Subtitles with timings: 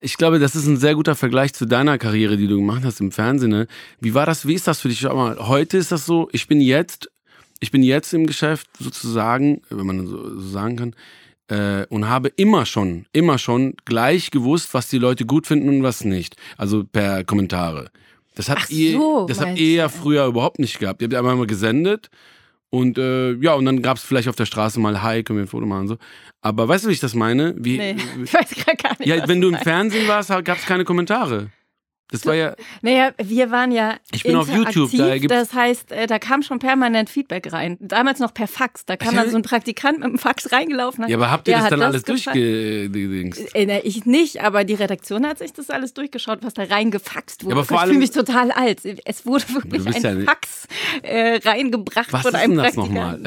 [0.00, 3.00] Ich glaube, das ist ein sehr guter Vergleich zu deiner Karriere, die du gemacht hast
[3.00, 3.50] im Fernsehen.
[3.50, 3.66] Ne?
[4.00, 4.46] Wie war das?
[4.46, 5.00] Wie ist das für dich?
[5.00, 7.10] Schau mal, heute ist das so, ich bin jetzt,
[7.60, 10.94] ich bin jetzt im Geschäft sozusagen, wenn man so, so sagen kann,
[11.48, 15.82] äh, und habe immer schon, immer schon gleich gewusst, was die Leute gut finden und
[15.82, 16.36] was nicht.
[16.58, 17.90] Also per Kommentare.
[18.34, 21.00] Das habt Ach ihr, so, das habt ihr ja früher überhaupt nicht gehabt.
[21.00, 22.10] Ihr habt einmal mal gesendet
[22.76, 25.44] und äh, ja, und dann gab es vielleicht auf der Straße mal Hi, können wir
[25.44, 25.96] ein Foto machen und so.
[26.42, 27.54] Aber weißt du, wie ich das meine?
[27.58, 29.06] Wie, Nee, ich weiß gar nicht.
[29.06, 29.56] Ja, wenn du im.
[29.56, 31.50] Fernsehen warst, gab es keine Kommentare.
[32.10, 36.06] Das war ja, Naja, wir waren ja Ich bin auf YouTube, da das heißt, äh,
[36.06, 37.76] da kam schon permanent Feedback rein.
[37.80, 38.84] Damals noch per Fax.
[38.86, 41.02] Da kam Ja, dann so ein Praktikant mit dem Fax reingelaufen.
[41.04, 42.34] hat, ja, aber habt ihr das dann alles gefallen.
[42.92, 43.54] durchgedingst?
[43.56, 47.54] Äh, ich nicht, aber die Redaktion hat sich das alles durchgeschaut, was da reingefaxt wurde.
[47.56, 48.80] aber vor ich allem- fühle mich total alt.
[49.04, 50.68] Es wurde wirklich ein ja Fax
[51.02, 53.20] äh, reingebracht Was von ist einem denn das nochmal?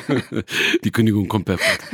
[0.84, 1.84] Die Kündigung kommt perfekt.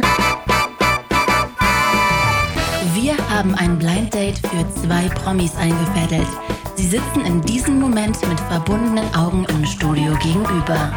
[3.06, 6.26] Wir haben ein Blind Date für zwei Promis eingefädelt.
[6.74, 10.92] Sie sitzen in diesem Moment mit verbundenen Augen im Studio gegenüber.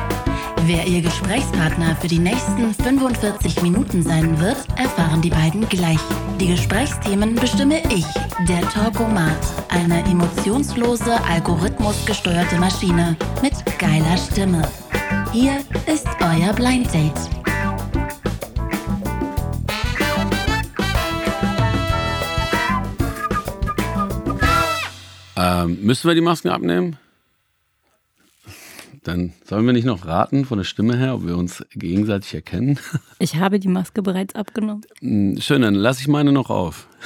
[0.66, 6.00] Wer ihr Gesprächspartner für die nächsten 45 Minuten sein wird, erfahren die beiden gleich.
[6.40, 8.08] Die Gesprächsthemen bestimme ich,
[8.48, 9.38] der Talkomat,
[9.70, 14.68] eine emotionslose, algorithmusgesteuerte Maschine mit geiler Stimme.
[15.32, 17.30] Hier ist euer Blind Date.
[25.40, 26.98] Ähm, müssen wir die Masken abnehmen?
[29.04, 32.78] Dann sollen wir nicht noch raten von der Stimme her, ob wir uns gegenseitig erkennen.
[33.20, 34.86] Ich habe die Maske bereits abgenommen.
[35.00, 36.88] Hm, Schön, dann lasse ich meine noch auf.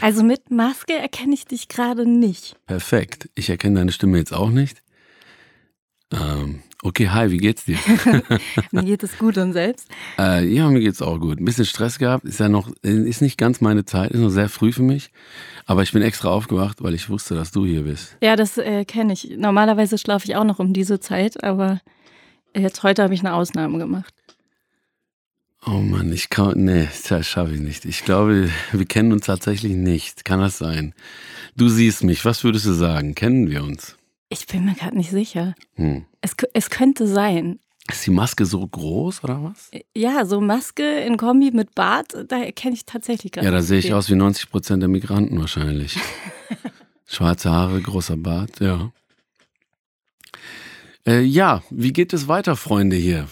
[0.00, 2.56] Also mit Maske erkenne ich dich gerade nicht.
[2.66, 3.28] Perfekt.
[3.34, 4.82] Ich erkenne deine Stimme jetzt auch nicht.
[6.12, 7.78] Ähm, okay, hi, wie geht's dir?
[8.70, 9.88] Mir geht es gut und selbst.
[10.18, 11.40] Äh, ja, mir geht's auch gut.
[11.40, 14.48] Ein bisschen Stress gehabt, ist ja noch, ist nicht ganz meine Zeit, ist noch sehr
[14.48, 15.10] früh für mich.
[15.66, 18.16] Aber ich bin extra aufgewacht, weil ich wusste, dass du hier bist.
[18.20, 19.34] Ja, das äh, kenne ich.
[19.36, 21.80] Normalerweise schlafe ich auch noch um diese Zeit, aber
[22.54, 24.12] jetzt heute habe ich eine Ausnahme gemacht.
[25.64, 27.84] Oh Mann, ich kann, nee, das schaffe ich nicht.
[27.84, 30.24] Ich glaube, wir kennen uns tatsächlich nicht.
[30.24, 30.92] Kann das sein?
[31.56, 33.14] Du siehst mich, was würdest du sagen?
[33.14, 33.96] Kennen wir uns?
[34.32, 35.54] Ich bin mir gerade nicht sicher.
[35.74, 36.06] Hm.
[36.22, 37.58] Es, es könnte sein.
[37.90, 39.70] Ist die Maske so groß oder was?
[39.94, 43.44] Ja, so Maske in Kombi mit Bart, da erkenne ich tatsächlich gerade.
[43.44, 45.98] Ja, da sehe ich aus wie 90 Prozent der Migranten wahrscheinlich.
[47.06, 48.90] Schwarze Haare, großer Bart, ja.
[51.06, 53.28] Äh, ja, wie geht es weiter, Freunde hier?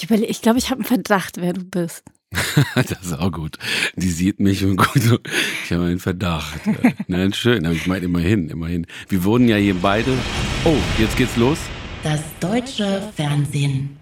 [0.00, 2.02] Ich, überle- ich glaube, ich habe einen Verdacht, wer du bist.
[2.74, 3.58] das ist auch gut.
[3.96, 5.02] Die sieht mich und gut.
[5.02, 5.18] so,
[5.64, 6.60] Ich habe einen Verdacht.
[7.08, 8.86] Nein, schön, aber ich meine immerhin, immerhin.
[9.08, 10.12] Wir wurden ja hier beide.
[10.64, 11.58] Oh, jetzt geht's los.
[12.02, 13.98] Das deutsche Fernsehen.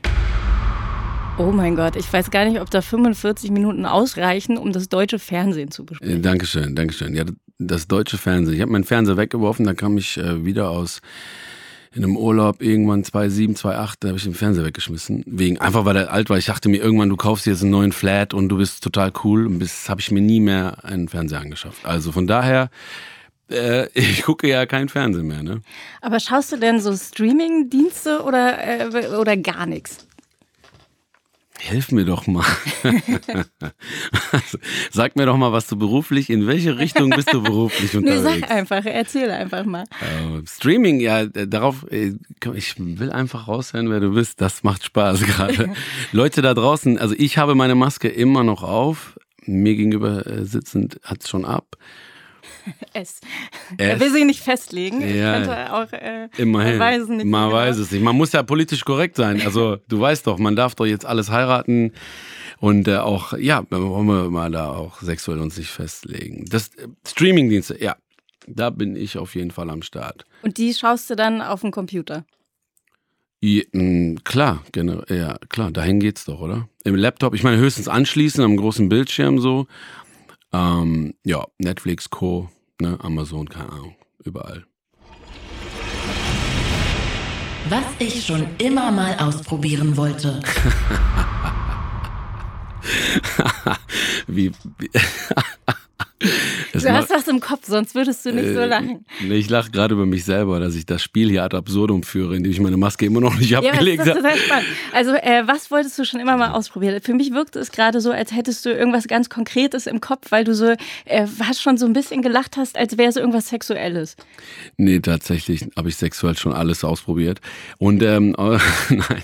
[1.36, 5.18] Oh mein Gott, ich weiß gar nicht, ob da 45 Minuten ausreichen, um das deutsche
[5.18, 6.18] Fernsehen zu besprechen.
[6.18, 7.14] Äh, Dankeschön, Dankeschön.
[7.14, 7.24] Ja,
[7.58, 8.54] das deutsche Fernsehen.
[8.54, 11.00] Ich habe meinen Fernseher weggeworfen, da kam ich äh, wieder aus
[11.92, 15.24] in einem Urlaub irgendwann 2007, 2008, da habe ich den Fernseher weggeschmissen.
[15.26, 16.38] Wegen, einfach weil er alt war.
[16.38, 19.46] Ich dachte mir irgendwann, du kaufst jetzt einen neuen Flat und du bist total cool.
[19.46, 21.84] Und bis habe ich mir nie mehr einen Fernseher angeschafft.
[21.84, 22.70] Also von daher,
[23.50, 25.62] äh, ich gucke ja kein Fernsehen mehr, ne?
[26.00, 30.07] Aber schaust du denn so Streaming-Dienste oder, äh, oder gar nichts?
[31.60, 32.44] Hilf mir doch mal.
[34.90, 38.22] Sag mir doch mal, was du beruflich, in welche Richtung bist du beruflich Nee, unterwegs?
[38.40, 39.84] sag einfach, erzähl einfach mal.
[40.00, 42.12] Äh, Streaming, ja, darauf, äh,
[42.54, 44.40] ich will einfach raushören, wer du bist.
[44.40, 45.70] Das macht Spaß gerade.
[46.12, 49.18] Leute da draußen, also ich habe meine Maske immer noch auf.
[49.44, 51.76] Mir gegenüber äh, sitzend hat's schon ab.
[52.92, 53.20] Es.
[53.76, 53.78] Es.
[53.78, 55.00] Er will sich nicht festlegen.
[55.00, 55.34] Ja.
[55.34, 56.78] Könnte auch, äh, Immerhin.
[56.78, 57.24] Man weiß es nicht.
[57.24, 57.52] Man genau.
[57.56, 58.02] weiß es nicht.
[58.02, 59.40] Man muss ja politisch korrekt sein.
[59.42, 61.92] Also du weißt doch, man darf doch jetzt alles heiraten
[62.60, 66.44] und äh, auch, ja, wollen wir mal da auch sexuell uns nicht festlegen.
[66.48, 67.96] Das äh, Streamingdienste, ja,
[68.46, 70.24] da bin ich auf jeden Fall am Start.
[70.42, 72.24] Und die schaust du dann auf dem Computer.
[73.40, 76.68] Ja, mh, klar, genau, ja, klar, dahin geht's doch, oder?
[76.82, 79.66] Im Laptop, ich meine höchstens anschließen am großen Bildschirm so.
[80.52, 84.64] Ähm, ja, Netflix, Co., ne, Amazon, keine Ahnung, überall.
[87.68, 90.40] Was ich schon immer mal ausprobieren wollte.
[94.26, 94.90] wie, wie
[96.82, 99.04] Du hast was im Kopf, sonst würdest du nicht so Äh, lachen.
[99.20, 102.36] Nee, ich lache gerade über mich selber, dass ich das Spiel hier ad absurdum führe,
[102.36, 104.20] indem ich meine Maske immer noch nicht Ja, aber das abgelegt ist habe.
[104.20, 104.66] total spannend.
[104.92, 107.00] Also, äh, was wolltest du schon immer mal ausprobieren?
[107.02, 110.44] Für mich wirkte es gerade so, als hättest du irgendwas ganz Konkretes im Kopf, weil
[110.44, 114.16] du so äh, hast schon so ein bisschen gelacht hast, als wäre es irgendwas Sexuelles.
[114.76, 117.40] Nee, tatsächlich habe ich sexuell schon alles ausprobiert.
[117.78, 118.58] Und ähm, äh,
[118.90, 119.22] nein.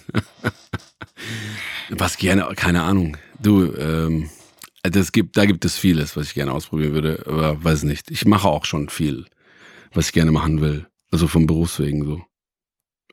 [1.90, 3.16] Was gerne, keine Ahnung.
[3.40, 4.28] Du, ähm,
[4.90, 8.10] das gibt, da gibt es vieles, was ich gerne ausprobieren würde, aber weiß nicht.
[8.10, 9.26] Ich mache auch schon viel,
[9.92, 10.86] was ich gerne machen will.
[11.10, 12.22] Also vom Berufswegen so.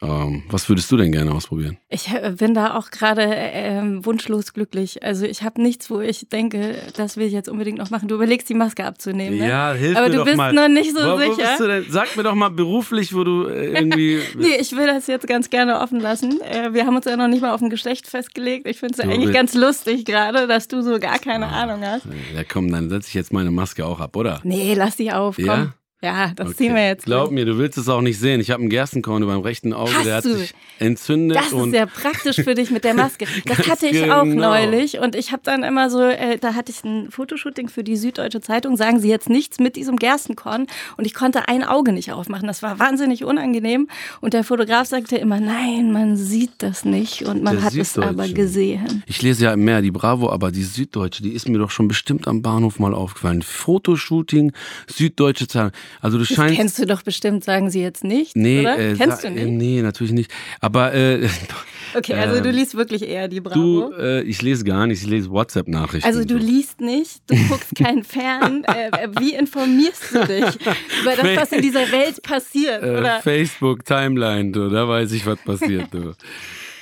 [0.03, 1.77] Ähm, was würdest du denn gerne ausprobieren?
[1.87, 5.03] Ich äh, bin da auch gerade äh, ähm, wunschlos glücklich.
[5.03, 8.07] Also ich habe nichts, wo ich denke, das will ich jetzt unbedingt noch machen.
[8.07, 9.45] Du überlegst, die Maske abzunehmen, ne?
[9.77, 11.47] hilf Aber du bist noch nicht so wo, wo sicher.
[11.49, 11.85] Bist du denn?
[11.89, 14.19] Sag mir doch mal beruflich, wo du äh, irgendwie.
[14.37, 16.41] Nee, ich will das jetzt ganz gerne offen lassen.
[16.41, 18.65] Äh, Wir haben uns ja noch nicht mal auf ein Geschlecht festgelegt.
[18.67, 21.81] Ich finde es ja eigentlich willst- ganz lustig gerade, dass du so gar keine Ahnung
[21.85, 22.05] hast.
[22.35, 24.39] Ja, komm, dann setze ich jetzt meine Maske auch ab, oder?
[24.43, 25.45] Nee, lass die auf, komm.
[25.45, 25.73] Ja?
[26.03, 26.57] Ja, das Okay.
[26.57, 27.05] ziehen wir jetzt.
[27.05, 28.41] Glaub mir, du willst es auch nicht sehen.
[28.41, 30.35] Ich habe einen Gerstenkorn über dem rechten Auge, Hast der hat du?
[30.35, 33.25] sich entzündet Das ist ja praktisch für dich mit der Maske.
[33.45, 34.49] Das hatte ich auch genau.
[34.49, 37.97] neulich und ich habe dann immer so, äh, da hatte ich ein Fotoshooting für die
[37.97, 40.65] Süddeutsche Zeitung, sagen sie jetzt nichts mit diesem Gerstenkorn
[40.97, 42.47] und ich konnte ein Auge nicht aufmachen.
[42.47, 43.87] Das war wahnsinnig unangenehm
[44.21, 47.97] und der Fotograf sagte immer, nein, man sieht das nicht und man Der hat es
[47.99, 49.03] aber gesehen.
[49.05, 52.27] ich lese ja mehr die Bravo, aber die Süddeutsche, die ist mir doch schon bestimmt
[52.27, 53.43] am Bahnhof mal aufgefallen.
[53.43, 54.51] Fotoshooting,
[54.87, 55.71] Süddeutsche Zeitung.
[55.99, 58.77] Also du Das scheinst kennst du doch bestimmt, sagen sie jetzt nicht, Nee, oder?
[58.79, 59.47] äh, Kennst du äh, nicht?
[59.47, 60.31] Nee, natürlich nicht.
[60.59, 61.27] Aber äh,
[61.93, 63.91] Okay, also du ähm, liest wirklich eher die du, Bravo.
[63.99, 66.07] äh, ich lese gar nicht, ich lese WhatsApp-Nachrichten.
[66.07, 68.63] Also du liest nicht, du guckst kein Fern.
[68.63, 70.55] Äh, wie informierst du dich
[71.01, 72.81] über das, was in dieser Welt passiert?
[72.83, 73.19] äh, Oder?
[73.21, 75.87] Facebook, Timeline, du, da weiß ich, was passiert.
[75.93, 76.13] Du.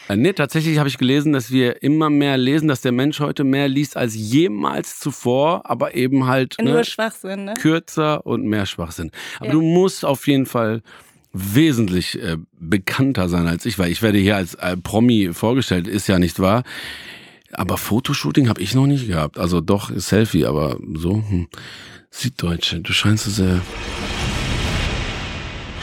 [0.10, 3.44] Äh, Nee, tatsächlich habe ich gelesen, dass wir immer mehr lesen, dass der Mensch heute
[3.44, 7.54] mehr liest als jemals zuvor, aber eben halt Nur ne, Schwachsinn, ne?
[7.54, 9.12] kürzer und mehr Schwachsinn.
[9.38, 9.52] Aber Ja.
[9.54, 10.82] du musst auf jeden Fall
[11.32, 16.08] wesentlich äh, bekannter sein als ich, weil ich werde hier als äh, Promi vorgestellt, ist
[16.08, 16.64] ja nicht wahr.
[17.54, 19.38] Aber Fotoshooting habe ich noch nicht gehabt.
[19.38, 21.16] Also doch, Selfie, aber so.
[21.28, 21.48] Hm.
[22.12, 23.62] Süddeutsche, du scheinst so sehr.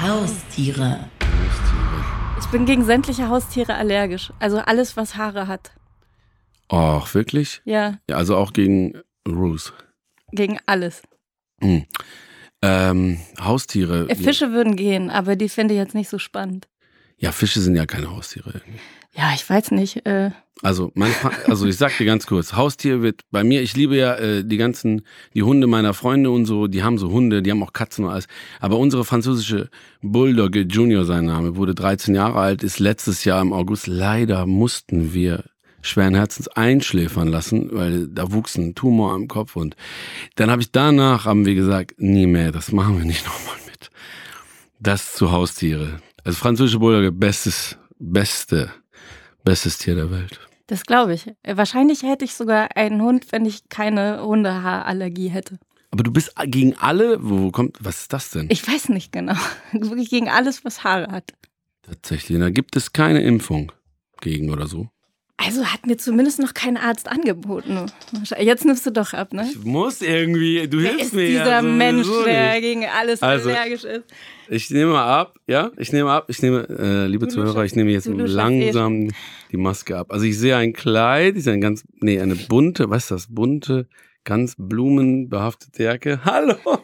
[0.02, 1.08] Haustiere.
[2.46, 4.32] Ich bin gegen sämtliche Haustiere allergisch.
[4.38, 5.72] Also alles, was Haare hat.
[6.70, 7.60] Och, wirklich?
[7.64, 9.72] Ja, Ja, also auch gegen Ruse.
[10.30, 11.02] gegen alles.
[11.60, 11.86] Hm.
[12.62, 14.08] Ähm, Haustiere.
[14.08, 16.68] Äh, Fische würden gehen, aber die finde ich jetzt nicht so spannend.
[17.18, 18.60] Ja, Fische sind ja keine Haustiere.
[19.16, 20.04] Ja, ich weiß nicht.
[20.06, 20.30] Äh,
[20.62, 21.12] Also, mein,
[21.46, 24.56] also ich sag dir ganz kurz, Haustier wird bei mir, ich liebe ja äh, die
[24.56, 25.02] ganzen,
[25.34, 28.10] die Hunde meiner Freunde und so, die haben so Hunde, die haben auch Katzen und
[28.10, 28.26] alles.
[28.60, 29.68] Aber unsere französische
[30.02, 33.86] Bulldogge Junior, sein Name, wurde 13 Jahre alt, ist letztes Jahr im August.
[33.86, 35.44] Leider mussten wir
[35.82, 39.76] schweren Herzens einschläfern lassen, weil da wuchs ein Tumor am Kopf und
[40.34, 43.90] dann habe ich danach, haben wir gesagt, nie mehr, das machen wir nicht nochmal mit.
[44.80, 46.00] Das zu Haustiere.
[46.24, 48.70] Also französische Bulldogge, bestes, beste,
[49.46, 50.40] bestes Tier der Welt.
[50.66, 51.28] das glaube ich.
[51.44, 55.58] Äh, wahrscheinlich hätte ich sogar einen Hund, wenn ich keine Hundehaarallergie hätte.
[55.92, 58.48] Aber du bist gegen alle, wo wo kommt, was ist das denn?
[58.50, 59.36] Ich weiß nicht genau.
[59.72, 61.32] Wirklich gegen alles, was Haare hat.
[61.82, 63.70] Tatsächlich, da gibt es keine Impfung
[64.20, 64.88] gegen oder so.
[65.38, 67.86] Also hat mir zumindest noch kein Arzt angeboten.
[68.38, 69.46] Jetzt nimmst du doch ab, ne?
[69.50, 72.62] Ich muss irgendwie, du Wer hilfst ist mir dieser ja Mensch, der nicht.
[72.62, 74.04] gegen alles Also, allergisch ist?
[74.48, 77.90] Ich nehme mal ab, ja, ich nehme ab, ich nehme, äh, liebe Zuhörer, ich nehme
[77.90, 79.10] jetzt langsam
[79.52, 80.10] die Maske ab.
[80.10, 83.26] Also ich sehe ein Kleid, ich sehe ein ganz, nee, eine bunte, was ist das,
[83.34, 83.88] bunte,
[84.24, 86.20] ganz blumenbehaftete Jacke.
[86.24, 86.56] Hallo!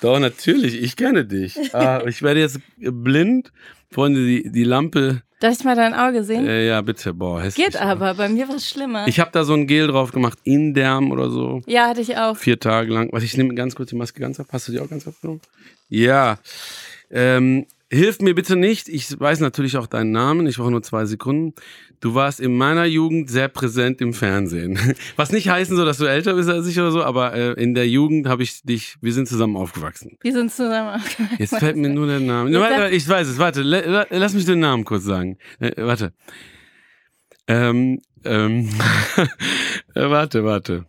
[0.00, 1.74] Doch, natürlich, ich kenne dich.
[1.74, 3.52] Ah, ich werde jetzt blind.
[3.90, 6.46] Freunde, die, die Lampe, Darf ich mal dein Auge sehen?
[6.46, 7.66] äh, ja, bitte, boah, hässlich.
[7.66, 9.06] Geht aber, bei mir war es schlimmer.
[9.06, 11.60] Ich habe da so ein Gel drauf gemacht, Inderm oder so.
[11.66, 12.34] ja, hatte ich auch.
[12.34, 13.10] Vier Tage lang.
[13.12, 14.46] Was, ich nehme ganz kurz die Maske ganz ab.
[14.50, 15.42] Hast du die auch ganz abgenommen?
[15.90, 16.38] Ja.
[17.10, 18.88] Ähm, hilf mir bitte nicht.
[18.88, 20.46] Ich weiß natürlich auch deinen Namen.
[20.46, 21.54] Ich brauche nur zwei Sekunden.
[22.00, 24.78] Du warst in meiner Jugend sehr präsent im Fernsehen.
[25.16, 27.74] Was nicht heißen soll, dass du älter bist als ich oder so, aber äh, in
[27.74, 30.18] der Jugend habe ich dich, wir sind zusammen aufgewachsen.
[30.20, 31.36] Wir sind zusammen aufgewachsen.
[31.38, 32.52] Jetzt fällt mir nur der Name.
[32.58, 35.38] Warte, ich weiß es, warte, lass mich den Namen kurz sagen.
[35.60, 36.12] Äh, warte.
[37.46, 38.70] Ähm, ähm,
[39.94, 40.86] äh, warte, warte.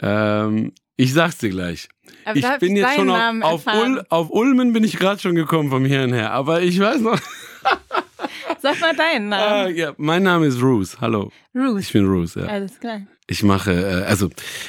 [0.00, 1.88] Ähm, ich sag's dir gleich.
[2.24, 3.74] Aber ich bin jetzt deinen schon auf, auf?
[3.82, 7.18] Ul, auf Ulmen bin ich gerade schon gekommen vom Hirn her, aber ich weiß noch.
[8.60, 9.76] Sag mal deinen Ah, Namen.
[9.76, 11.00] ja, mein Name ist Bruce.
[11.00, 11.80] Hallo, Ruth.
[11.80, 12.36] ich bin Bruce.
[12.36, 12.44] Ja.
[12.46, 13.00] Alles klar.
[13.28, 14.28] Ich mache, äh, also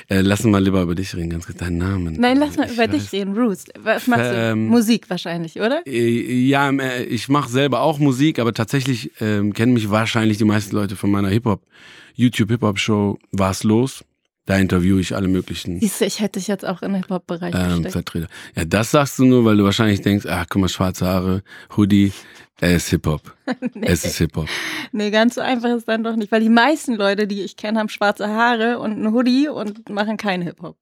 [0.09, 2.15] äh, lass mal lieber über dich reden, ganz kurz deinen Namen.
[2.19, 3.37] Nein, lass mal Ich über weiß- dich reden.
[3.37, 3.59] Ruth.
[3.79, 4.35] Was machst du?
[4.35, 5.85] Ähm, Musik wahrscheinlich, oder?
[5.85, 10.37] Äh, Ja, ähm, äh, ich mache selber auch Musik, aber tatsächlich ähm, kennen mich wahrscheinlich
[10.37, 11.61] die meisten Leute von meiner Hip-Hop,
[12.15, 14.03] YouTube-Hip-Hop-Show Was los?
[14.45, 17.55] Da interviewe ich alle möglichen Siehst du, ich hätte dich jetzt auch in den Hip-Hop-Bereich
[17.55, 17.85] ähm.
[17.85, 18.27] Vertreter.
[18.55, 21.43] Ja, das sagst du nur, weil du wahrscheinlich denkst, ach, guck mal, schwarze Haare,
[21.77, 22.11] Hoodie,
[22.59, 23.21] er ist Hip-Hop.
[23.81, 24.47] Es ist Hip-Hop.
[24.91, 27.79] Nee, ganz so einfach ist dann doch nicht, weil die meisten Leute, die ich kenne,
[27.79, 30.77] haben schwarze Haare und einen Hoodie und machen keinen Hip-Hop.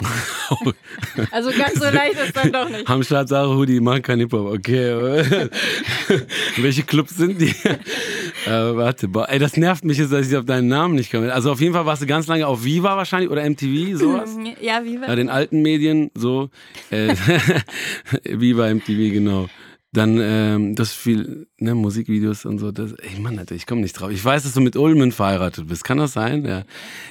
[1.32, 2.86] also ganz so leicht ist dann doch nicht.
[3.06, 5.24] Schwarze Haare, Hoodie, machen kein Hip-Hop, okay.
[6.56, 7.54] Welche Clubs sind die?
[8.46, 11.32] äh, warte, boah, ey, das nervt mich jetzt, dass ich auf deinen Namen nicht komme.
[11.32, 14.30] Also auf jeden Fall warst du ganz lange auf Viva wahrscheinlich oder MTV, sowas.
[14.60, 16.50] Ja, Ja, war den alten Medien, so.
[16.90, 17.14] Äh,
[18.24, 19.48] Viva MTV, genau.
[19.92, 22.70] Dann ähm, das viel, ne, Musikvideos und so.
[22.70, 24.10] Das, ey Mann, Alter, ich komme nicht drauf.
[24.10, 25.82] Ich weiß, dass du mit Ulmen verheiratet bist.
[25.82, 26.44] Kann das sein?
[26.44, 26.64] Ja.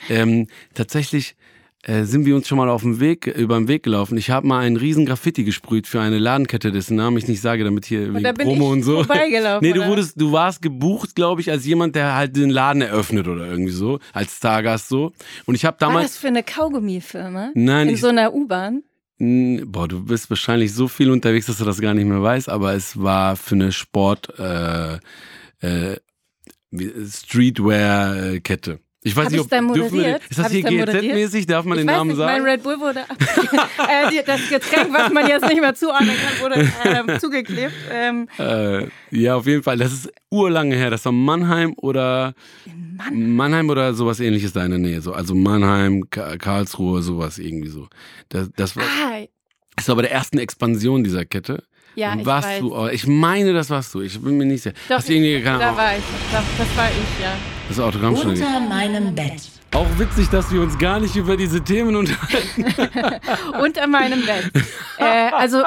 [0.09, 1.35] Ähm, tatsächlich
[1.83, 4.17] äh, sind wir uns schon mal auf dem Weg, über den Weg gelaufen.
[4.17, 7.63] Ich habe mal einen riesen Graffiti gesprüht für eine Ladenkette, dessen Namen ich nicht sage,
[7.63, 9.03] damit hier wegen da bin Promo ich und so.
[9.03, 12.81] vorbeigelaufen, Nee, du wurdest, du warst gebucht, glaube ich, als jemand, der halt den Laden
[12.81, 15.11] eröffnet oder irgendwie so, als Stargast so.
[15.45, 16.07] Und ich habe War damals.
[16.13, 17.51] das für eine Kaugummifirma?
[17.53, 18.83] Nein, In ich- so einer U-Bahn?
[19.19, 22.73] Boah, du bist wahrscheinlich so viel unterwegs, dass du das gar nicht mehr weißt, aber
[22.75, 24.97] es war für eine Sport äh,
[25.61, 25.97] äh,
[27.47, 28.79] Streetwear-Kette.
[29.07, 30.21] Ich weiß Hab nicht, ob dann dürfen wir, moderiert?
[30.29, 31.15] ist das Hab hier moderiert?
[31.15, 31.45] GZ-mäßig?
[31.47, 32.43] Darf man ich den Namen nicht, sagen?
[32.43, 32.99] mein Red Bull wurde
[33.87, 37.73] äh, das Getränk, was man jetzt nicht mehr zuordnen kann, wurde ähm, zugeklebt.
[37.91, 39.77] Ähm, Äh, ja, auf jeden Fall.
[39.77, 40.89] Das ist urlange her.
[40.89, 42.33] Das war Mannheim oder
[43.13, 45.01] Mannheim oder sowas ähnliches da in der Nähe.
[45.01, 45.13] So.
[45.13, 47.87] Also Mannheim, Ka Karlsruhe, sowas irgendwie so.
[48.29, 49.23] Das, das war, ah,
[49.77, 51.63] das war bei der ersten Expansion dieser Kette.
[51.97, 52.59] Ja, ich warst weiß.
[52.59, 54.01] du, oh, ich meine, das warst du.
[54.01, 54.75] Ich bin mir nicht sicher.
[54.87, 56.03] Doch, Hast du irgendwie, keine da Ahnung, war ich.
[56.31, 57.33] Das, das war ich, ja.
[57.67, 58.29] das Autogramm schon.
[58.29, 59.41] Unter meinem Bett.
[59.73, 62.65] Auch witzig, dass wir uns gar nicht über diese Themen unterhalten.
[63.61, 64.51] Unter meinem Bett.
[64.99, 65.63] äh, also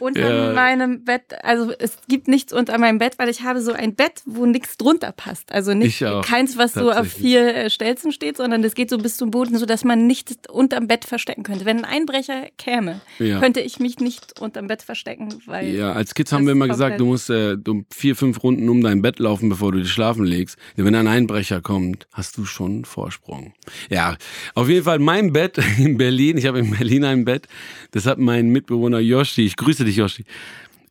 [0.00, 0.52] unter Ja.
[0.52, 4.22] meinem Bett, also es gibt nichts unter meinem Bett, weil ich habe so ein Bett,
[4.26, 5.52] wo nichts drunter passt.
[5.52, 8.90] Also nicht Ich auch, keins, was so auf vier äh, Stelzen steht, sondern das geht
[8.90, 11.64] so bis zum Boden, so dass man nichts unterm Bett verstecken könnte.
[11.64, 13.40] Wenn ein Einbrecher käme, Ja.
[13.40, 17.00] könnte ich mich nicht unterm Bett verstecken, weil Ja, als Kids haben wir immer gesagt,
[17.00, 19.90] du komplett- musst äh, um vier, fünf Runden um dein Bett laufen, bevor du dich
[19.90, 20.56] schlafen legst.
[20.76, 23.54] Denn wenn ein Einbrecher kommt, hast du schon Vorsprung.
[23.88, 24.16] Ja,
[24.54, 26.36] auf jeden Fall mein Bett in Berlin.
[26.38, 27.46] Ich habe in Berlin ein Bett.
[27.92, 29.42] Das hat mein Mitbewohner Yoshi.
[29.46, 30.24] Ich grüße dich, Yoshi.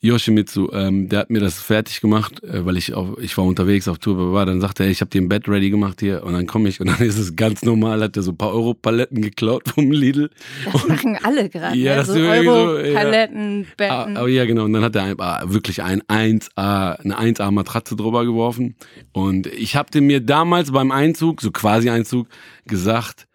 [0.03, 3.87] Yoshimitsu, ähm, der hat mir das fertig gemacht, äh, weil ich auf, ich war unterwegs
[3.87, 6.33] auf Tour, war, dann sagte er, ich habe dir ein Bett ready gemacht hier und
[6.33, 9.21] dann komme ich und dann ist es ganz normal, hat er so ein paar Euro-Paletten
[9.21, 10.31] geklaut vom Lidl
[10.73, 11.77] das machen alle gerade.
[11.77, 11.97] Ja, ne?
[11.97, 12.93] das so ist irgendwie Euro, so, ja.
[12.95, 14.17] Paletten, Ah, Betten.
[14.17, 14.63] aber ja, genau.
[14.63, 18.75] Und dann hat er ein, ah, wirklich ein 1A, eine 1A Matratze drüber geworfen.
[19.11, 22.27] Und ich habe mir damals beim Einzug, so quasi Einzug,
[22.65, 23.27] gesagt,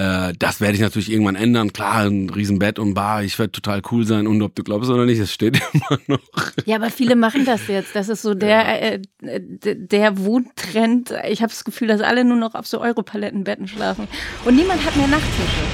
[0.00, 1.72] äh, das werde ich natürlich irgendwann ändern.
[1.72, 4.26] Klar, ein Riesenbett und Bar, ich werde total cool sein.
[4.26, 6.18] Und ob du glaubst oder nicht, es steht immer noch.
[6.64, 7.94] Ja, aber viele machen das jetzt.
[7.94, 11.12] Das ist so der, äh, d- der Wohntrend.
[11.28, 14.08] Ich habe das Gefühl, dass alle nur noch auf so Europalettenbetten schlafen.
[14.44, 15.64] Und niemand hat mehr Nachttische.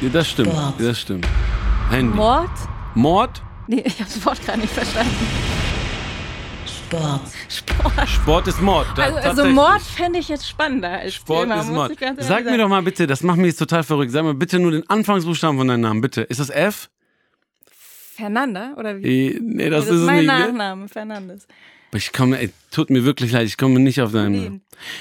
[0.00, 1.26] Ja, das stimmt, das stimmt.
[1.90, 2.14] Handy.
[2.16, 2.50] Mord?
[2.94, 3.42] Mord?
[3.68, 5.53] Nee, ich habe das Wort gar nicht verstanden.
[6.88, 7.20] Sport.
[7.48, 8.08] Sport.
[8.08, 8.86] Sport ist Mord.
[8.96, 9.44] Da- Also, also.
[9.46, 11.92] Mord fände ich jetzt spannender als Sport Thema, ist Mord.
[11.98, 12.58] Sag mir sagen.
[12.58, 14.12] doch mal bitte, das macht mich jetzt total verrückt.
[14.12, 16.22] Sag mal bitte nur den Anfangsbuchstaben von deinem Namen, bitte.
[16.22, 16.90] Ist das F?
[18.16, 18.74] Fernanda?
[18.76, 19.38] Oder wie?
[19.42, 20.26] Nee, das, das ist mein nicht.
[20.28, 20.38] ne?
[20.48, 21.46] Nachname, Fernandes.
[21.92, 24.44] Ich komme, ey, tut mir wirklich leid, ich komme nicht auf deinen.
[24.44, 24.60] Namen.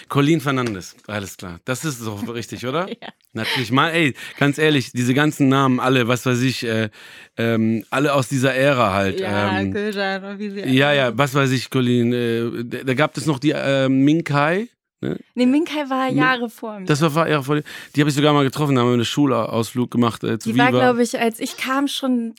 [0.10, 1.60] Colin Fernandes, alles klar.
[1.66, 2.88] Das ist doch richtig, oder?
[3.02, 3.10] Ja.
[3.34, 6.90] Natürlich mal, ey, ganz ehrlich, diese ganzen Namen, alle, was weiß ich, äh,
[7.38, 9.20] ähm, alle aus dieser Ära halt.
[9.20, 12.14] Ja, ähm, Köjan wie sie ja, ja, was weiß ich, Colin.
[12.14, 14.68] Äh, da, da gab es noch die äh, Minkai.
[15.02, 15.18] Ne?
[15.34, 16.86] Nee, Minkai war Jahre vor mir.
[16.86, 17.60] Das war vor- ja, vor,
[17.96, 20.58] die habe ich sogar mal getroffen, da haben wir einen Schulausflug gemacht äh, zu Die
[20.60, 20.80] war, Viva.
[20.80, 22.36] glaube ich, als ich kam, schon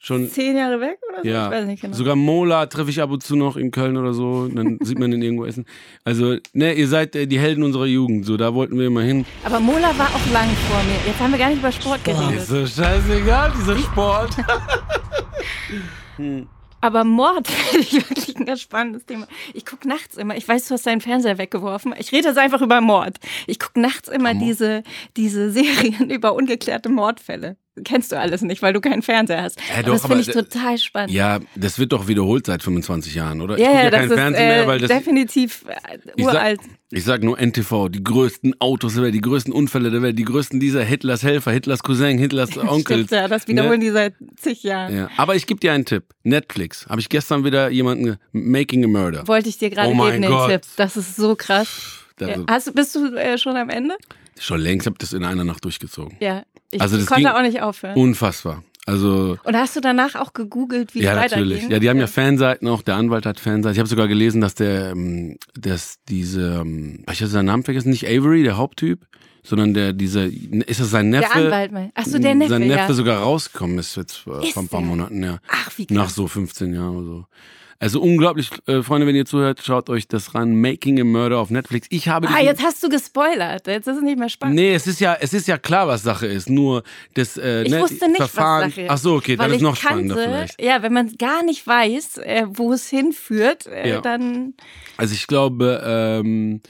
[0.00, 1.28] Schon, zehn Jahre weg oder so.
[1.28, 1.96] ja, Ich weiß nicht genau.
[1.96, 4.46] sogar Mola treffe ich ab und zu noch in Köln oder so.
[4.46, 5.64] Dann sieht man ihn irgendwo essen.
[6.04, 8.24] Also, ne, ihr seid äh, die Helden unserer Jugend.
[8.24, 9.26] So, da wollten wir immer hin.
[9.44, 10.98] Aber Mola war auch lang vor mir.
[11.06, 12.16] Jetzt haben wir gar nicht über Sport Sport.
[12.18, 12.42] geredet.
[12.42, 14.36] Ist so scheißegal, dieser Sport.
[16.80, 19.26] Aber Mord finde ich wirklich ein ganz spannendes Thema.
[19.52, 21.92] Ich gucke nachts immer, ich weiß, du hast deinen Fernseher weggeworfen.
[21.98, 23.16] Ich rede jetzt einfach über Mord.
[23.48, 24.84] Ich gucke nachts immer diese,
[25.16, 27.56] diese Serien über ungeklärte Mordfälle.
[27.84, 29.58] Kennst du alles nicht, weil du keinen Fernseher hast.
[29.74, 31.12] Ja, doch, das finde ich total spannend.
[31.12, 33.56] ja, das wird doch wiederholt seit 25 Jahren, oder?
[33.56, 34.88] Ich ja, ja, ja das keinen ist Fernsehen äh, mehr, weil das.
[34.88, 36.60] definitiv äh, Ich sag- uralt.
[36.90, 40.24] Ich sag nur NTV, die größten Autos der Welt, die größten Unfälle der Welt, die
[40.24, 43.04] größten dieser Hitlers Helfer, Hitlers Cousin, Hitlers Onkel.
[43.04, 44.96] Stimmt, ja, das wiederholen die seit zig Jahren.
[44.96, 45.10] Ja.
[45.18, 46.04] Aber ich gebe dir einen Tipp.
[46.22, 46.86] Netflix.
[46.88, 49.28] Habe ich gestern wieder jemanden, Making a Murder.
[49.28, 50.50] Wollte ich dir gerade Oh geben, den Gott.
[50.50, 50.62] Tipp.
[50.76, 51.68] Das ist so krass.
[52.20, 52.36] Ja.
[52.48, 53.94] Hast, bist du äh, schon am Ende?
[54.40, 56.16] Schon längst habe das in einer Nacht durchgezogen.
[56.20, 56.42] Ja.
[56.70, 57.96] Ich Also das konnte auch nicht aufhören.
[57.96, 58.62] Unfassbar.
[58.86, 61.48] Also Und hast du danach auch gegoogelt, wie ja, es weiterging?
[61.48, 61.68] natürlich.
[61.70, 62.80] Ja, die haben ja Fanseiten auch.
[62.80, 63.74] Der Anwalt hat Fanseiten.
[63.74, 67.90] Ich habe sogar gelesen, dass der, ähm, dass diese, ähm, ich habe seinen Namen vergessen,
[67.90, 69.06] nicht Avery, der Haupttyp,
[69.42, 71.28] sondern der, dieser, ist das sein Neffe?
[71.34, 71.92] Der Anwalt, mein.
[71.94, 72.92] Ach so, der Neffe, Sein Neffe ja.
[72.94, 74.88] sogar rausgekommen ist jetzt Ist vor ein paar der?
[74.88, 75.38] Monaten, ja.
[75.48, 75.94] Ach, wie krass.
[75.96, 77.26] Nach so 15 Jahren oder so.
[77.80, 80.60] Also unglaublich, äh, Freunde, wenn ihr zuhört, schaut euch das ran.
[80.60, 81.86] Making a Murder auf Netflix.
[81.90, 83.68] Ich habe Ah, jetzt hast du gespoilert.
[83.68, 84.56] Jetzt ist es nicht mehr spannend.
[84.56, 86.50] Nee, es ist ja, es ist ja klar, was Sache ist.
[86.50, 86.82] Nur
[87.14, 88.66] das äh, Ich ne, wusste nicht, Verfahren.
[88.66, 88.90] was Sache ist.
[88.90, 90.60] Ach so, okay, dann ist noch kannte, spannender vielleicht.
[90.60, 94.00] Ja, wenn man gar nicht weiß, äh, wo es hinführt, äh, Ja.
[94.00, 94.54] dann
[94.96, 96.60] Also ich glaube, ähm,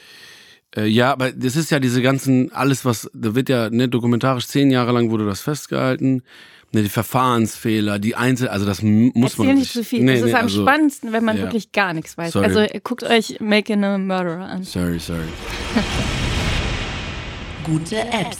[0.76, 4.46] äh, ja, aber das ist ja diese ganzen, alles was, da wird ja, ne, dokumentarisch
[4.46, 6.22] zehn Jahre lang wurde das festgehalten.
[6.70, 10.04] Ne, die Verfahrensfehler, die Einzel, also das muss erzähl man nicht zu viel.
[10.04, 11.44] Nee, es ist nee, am also, spannendsten, wenn man ja.
[11.44, 12.32] wirklich gar nichts weiß.
[12.32, 12.46] Sorry.
[12.46, 14.64] Also guckt euch Making a Murderer an.
[14.64, 15.28] Sorry, sorry.
[17.64, 18.38] Gute Apps.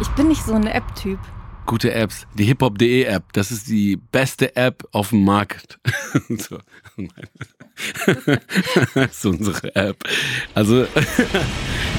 [0.00, 1.20] Ich bin nicht so ein App-Typ.
[1.66, 2.26] Gute Apps.
[2.34, 5.78] Die hiphop.de App, das ist die beste App auf dem Markt.
[6.28, 6.58] so.
[8.94, 10.02] das ist unsere App.
[10.54, 10.86] Also,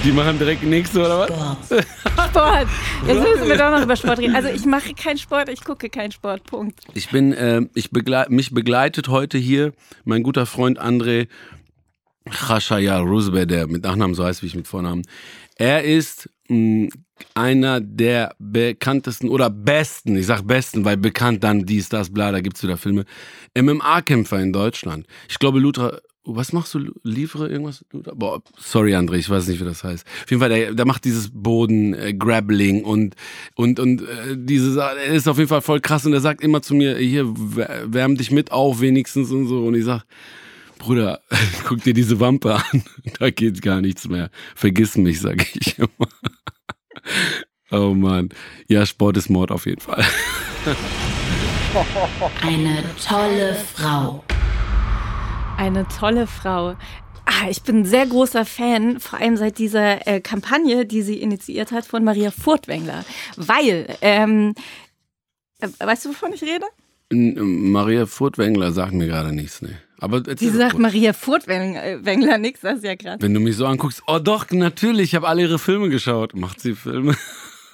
[0.03, 1.27] die machen direkt nichts, oder was?
[1.29, 1.85] Sport.
[2.29, 2.67] Sport.
[3.07, 4.35] Jetzt müssen wir doch noch über Sport reden.
[4.35, 6.43] Also ich mache keinen Sport, ich gucke keinen Sport.
[6.43, 6.81] Punkt.
[6.93, 11.27] Ich bin, äh, ich begleit, mich begleitet heute hier mein guter Freund André
[12.29, 15.03] Khashaya Roosevelt, der mit Nachnamen so heißt wie ich mit Vornamen.
[15.55, 16.89] Er ist mh,
[17.33, 22.41] einer der bekanntesten oder besten, ich sag besten, weil bekannt dann dies, das, bla, da
[22.41, 23.05] gibt's wieder Filme,
[23.57, 25.05] MMA-Kämpfer in Deutschland.
[25.29, 26.79] Ich glaube, Lutra, was machst du?
[27.03, 27.83] Liefere irgendwas?
[27.91, 30.05] Boah, sorry, André, ich weiß nicht, wie das heißt.
[30.23, 32.13] Auf jeden Fall, der, der macht dieses Boden, äh,
[32.83, 33.15] und,
[33.55, 36.41] und, und äh, diese Sache, er ist auf jeden Fall voll krass und er sagt
[36.41, 39.65] immer zu mir, hier, wär- wärm dich mit auf wenigstens und so.
[39.65, 40.03] Und ich sag,
[40.79, 41.19] Bruder,
[41.67, 42.83] guck dir diese Wampe an.
[43.19, 44.29] Da geht gar nichts mehr.
[44.55, 45.89] Vergiss mich, sag ich immer.
[47.71, 48.29] Oh Mann.
[48.67, 50.03] Ja, Sport ist Mord auf jeden Fall.
[52.41, 54.23] Eine tolle Frau.
[55.57, 56.75] Eine tolle Frau.
[57.25, 61.21] Ah, ich bin ein sehr großer Fan, vor allem seit dieser äh, Kampagne, die sie
[61.21, 63.05] initiiert hat, von Maria Furtwängler.
[63.37, 64.55] Weil, ähm,
[65.61, 66.65] äh, weißt du, wovon ich rede?
[67.09, 69.77] N- Maria Furtwängler sagt mir gerade nichts, ne.
[69.99, 70.77] Aber Sie sagt.
[70.77, 73.21] Maria Furtwängler nichts, das ist ja gerade.
[73.21, 76.35] Wenn du mich so anguckst, oh doch, natürlich, ich habe alle ihre Filme geschaut.
[76.35, 77.15] Macht sie Filme?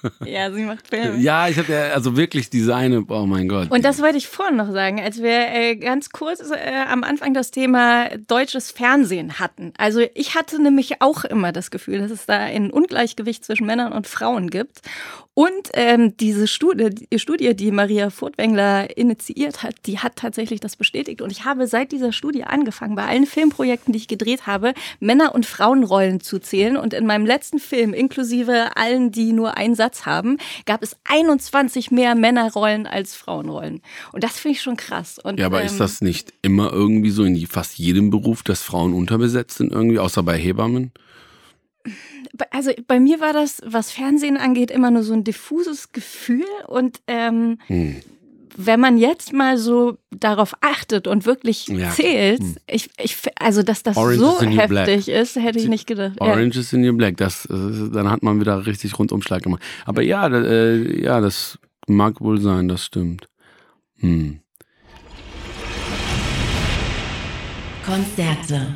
[0.24, 1.18] Ja, sie macht Filme.
[1.18, 3.70] Ja, ich habe ja, also wirklich diese eine, oh mein Gott.
[3.70, 7.34] Und das wollte ich vorhin noch sagen, als wir äh, ganz kurz äh, am Anfang
[7.34, 9.72] das Thema deutsches Fernsehen hatten.
[9.76, 13.92] Also ich hatte nämlich auch immer das Gefühl, dass es da ein Ungleichgewicht zwischen Männern
[13.92, 14.82] und Frauen gibt.
[15.40, 20.76] Und ähm, diese Studie, die Studie, die Maria Furtwängler initiiert hat, die hat tatsächlich das
[20.76, 21.22] bestätigt.
[21.22, 25.34] Und ich habe seit dieser Studie angefangen, bei allen Filmprojekten, die ich gedreht habe, Männer-
[25.34, 26.76] und Frauenrollen zu zählen.
[26.76, 31.90] Und in meinem letzten Film, inklusive allen, die nur einen Satz haben, gab es 21
[31.90, 33.82] mehr Männerrollen als Frauenrollen.
[34.12, 35.18] Und das finde ich schon krass.
[35.18, 38.62] Und, ja, aber ähm, ist das nicht immer irgendwie so in fast jedem Beruf, dass
[38.62, 40.92] Frauen unterbesetzt sind irgendwie, außer bei Hebammen?
[42.50, 46.44] Also bei mir war das, was Fernsehen angeht, immer nur so ein diffuses Gefühl.
[46.66, 48.00] Und ähm, Hm.
[48.66, 51.90] Wenn man jetzt mal so darauf achtet und wirklich Ja.
[51.90, 56.16] zählt, ich, ich, also dass das Orange so is heftig ist, hätte ich nicht gedacht.
[56.20, 56.26] Ja.
[56.26, 59.62] Orange is the New Black, das, dann hat man wieder richtig Rundumschlag gemacht.
[59.84, 63.28] Aber ja, äh, ja, das mag wohl sein, das stimmt.
[63.98, 64.40] Hm.
[67.84, 68.74] Konzerte.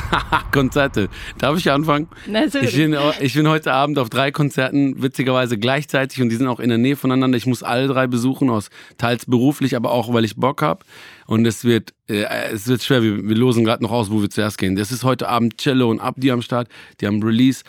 [0.52, 1.08] Konzerte.
[1.38, 2.08] Darf ich anfangen?
[2.26, 2.70] Natürlich.
[2.70, 6.60] Ich bin, ich bin heute Abend auf drei Konzerten, witzigerweise gleichzeitig und die sind auch
[6.60, 7.36] in der Nähe voneinander.
[7.36, 10.84] Ich muss alle drei besuchen, aus teils beruflich, aber auch, weil ich Bock habe.
[11.26, 13.02] Und es wird, äh, es wird schwer.
[13.02, 14.76] Wir, wir losen gerade noch aus, wo wir zuerst gehen.
[14.76, 16.68] Es ist heute Abend Cello und Abdi am Start,
[17.00, 17.62] die haben Release.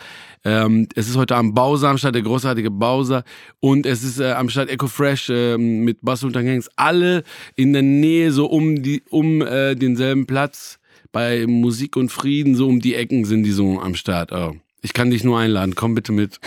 [0.44, 3.24] Ähm, es ist heute Abend Bowser am Start, der großartige Bowser.
[3.60, 6.68] Und es ist äh, am Start Echo Fresh ähm, mit Bass und Gangs.
[6.76, 7.24] Alle
[7.56, 10.78] in der Nähe, so um, die, um äh, denselben Platz
[11.14, 14.32] bei Musik und Frieden, so um die Ecken sind die so am Start.
[14.32, 14.56] Oh.
[14.82, 16.40] Ich kann dich nur einladen, komm bitte mit.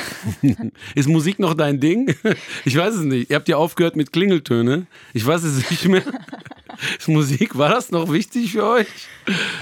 [0.95, 2.13] Ist Musik noch dein Ding?
[2.65, 3.31] Ich weiß es nicht.
[3.31, 4.85] Ihr habt ja aufgehört mit Klingeltöne.
[5.13, 6.03] Ich weiß es nicht mehr.
[6.99, 8.87] Ist Musik, war das noch wichtig für euch?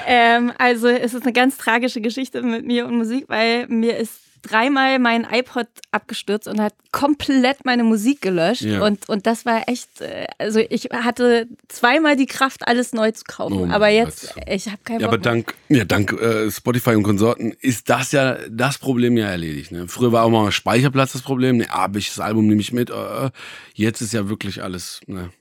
[0.07, 4.24] Ähm, also es ist eine ganz tragische Geschichte mit mir und Musik, weil mir ist
[4.49, 8.61] dreimal mein iPod abgestürzt und hat komplett meine Musik gelöscht.
[8.61, 8.81] Ja.
[8.83, 13.23] Und, und das war echt, äh, also ich hatte zweimal die Kraft, alles neu zu
[13.27, 13.69] kaufen.
[13.69, 14.43] Oh aber jetzt, Gott.
[14.49, 18.11] ich habe keinen Ja, Bock aber dank, ja, dank äh, Spotify und Konsorten ist das
[18.11, 19.71] ja das Problem ja erledigt.
[19.71, 19.87] Ne?
[19.87, 21.57] Früher war auch mal Speicherplatz das Problem.
[21.57, 22.89] Ne, ah, ich das Album nehme ich mit.
[22.89, 23.29] Äh,
[23.73, 25.01] jetzt ist ja wirklich alles.
[25.07, 25.31] Ne.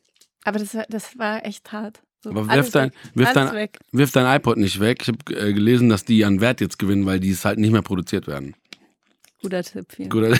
[0.45, 2.01] Aber das, war- das war echt hart.
[2.23, 5.01] So, Aber wirf dein, wirf, dein, wirf dein iPod nicht weg.
[5.03, 7.71] Ich habe äh, gelesen, dass die an Wert jetzt gewinnen, weil die es halt nicht
[7.71, 8.55] mehr produziert werden.
[9.45, 9.87] Guter Tipp.
[9.95, 10.09] Vielen.
[10.09, 10.25] Gut.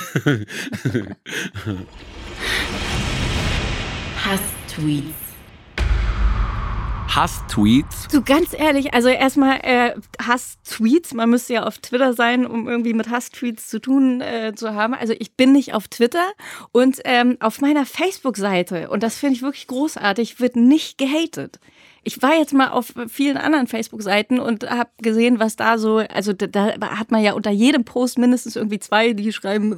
[4.25, 5.15] Hass-Tweets.
[7.15, 8.09] Hass-Tweets.
[8.11, 11.13] Du, ganz ehrlich, also erstmal äh, Hass-Tweets.
[11.13, 14.95] Man müsste ja auf Twitter sein, um irgendwie mit Hass-Tweets zu tun äh, zu haben.
[14.95, 16.25] Also ich bin nicht auf Twitter
[16.73, 21.61] und ähm, auf meiner Facebook-Seite, und das finde ich wirklich großartig, wird nicht gehatet
[22.05, 26.33] ich war jetzt mal auf vielen anderen Facebook-Seiten und habe gesehen, was da so, also
[26.33, 29.73] da, da, hat man ja unter jedem Post mindestens irgendwie zwei, die schreiben.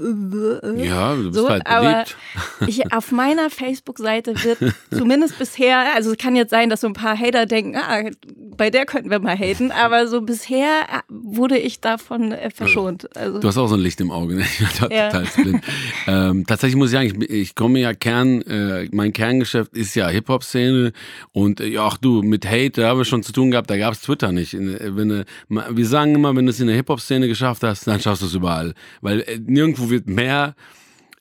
[0.63, 2.05] Äh, äh, ja, du bist so, halt aber
[2.67, 4.59] ich, auf meiner Facebook-Seite wird
[4.91, 8.11] zumindest bisher, also es kann jetzt sein, dass so ein paar Hater denken, ah,
[8.57, 13.17] bei der könnten wir mal haten, aber so bisher wurde ich davon äh, verschont.
[13.17, 14.45] Also, du hast auch so ein Licht im Auge, ne?
[14.91, 15.23] ja.
[16.07, 20.09] ähm, tatsächlich muss ich sagen, ich, ich komme ja Kern, äh, mein Kerngeschäft ist ja
[20.09, 20.93] Hip-Hop-Szene
[21.33, 23.77] und äh, ja, auch du mit Hate, da haben wir schon zu tun gehabt, da
[23.77, 24.55] gab es Twitter nicht.
[24.55, 28.27] Wenn, wir sagen immer, wenn du es in der Hip-Hop-Szene geschafft hast, dann schaffst du
[28.27, 28.75] es überall.
[29.01, 30.55] Weil äh, nirgendwo wird mehr,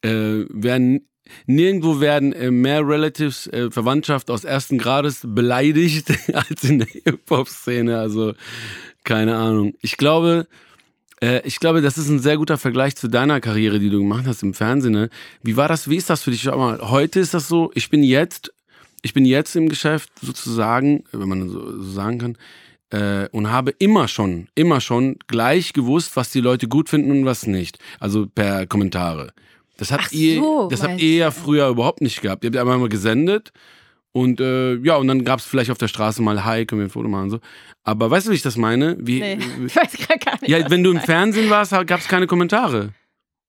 [0.01, 1.07] äh, werden
[1.47, 7.97] Nirgendwo werden äh, mehr Relatives, äh, Verwandtschaft aus ersten Grades beleidigt als in der Hip-Hop-Szene.
[7.97, 8.33] Also,
[9.03, 9.73] keine Ahnung.
[9.81, 10.47] Ich glaube,
[11.21, 14.25] äh, ich glaube, das ist ein sehr guter Vergleich zu deiner Karriere, die du gemacht
[14.27, 14.93] hast im Fernsehen.
[14.93, 15.09] Ne?
[15.41, 16.43] Wie war das, wie ist das für dich?
[16.43, 18.53] Schau mal, heute ist das so, ich bin jetzt
[19.05, 22.37] ich bin jetzt im Geschäft sozusagen, wenn man so, sagen kann,
[22.89, 27.23] äh, und habe immer schon, immer schon gleich gewusst, was die Leute gut finden und
[27.23, 27.77] was nicht.
[27.99, 29.31] Also per Kommentare.
[29.77, 32.43] Das habt, so, ihr, das habt ihr ja früher überhaupt nicht gehabt.
[32.43, 33.51] Ihr habt einmal mal gesendet
[34.11, 36.87] und äh, ja, und dann gab es vielleicht auf der Straße mal Hi, können wir
[36.87, 37.39] ein Foto machen und so.
[37.83, 38.97] Aber weißt du, wie ich das meine?
[38.99, 39.37] Wie, nee,
[39.67, 40.47] ich weiß gar nicht.
[40.47, 42.89] Ja, wenn du im Fernsehen warst, gab es keine Kommentare.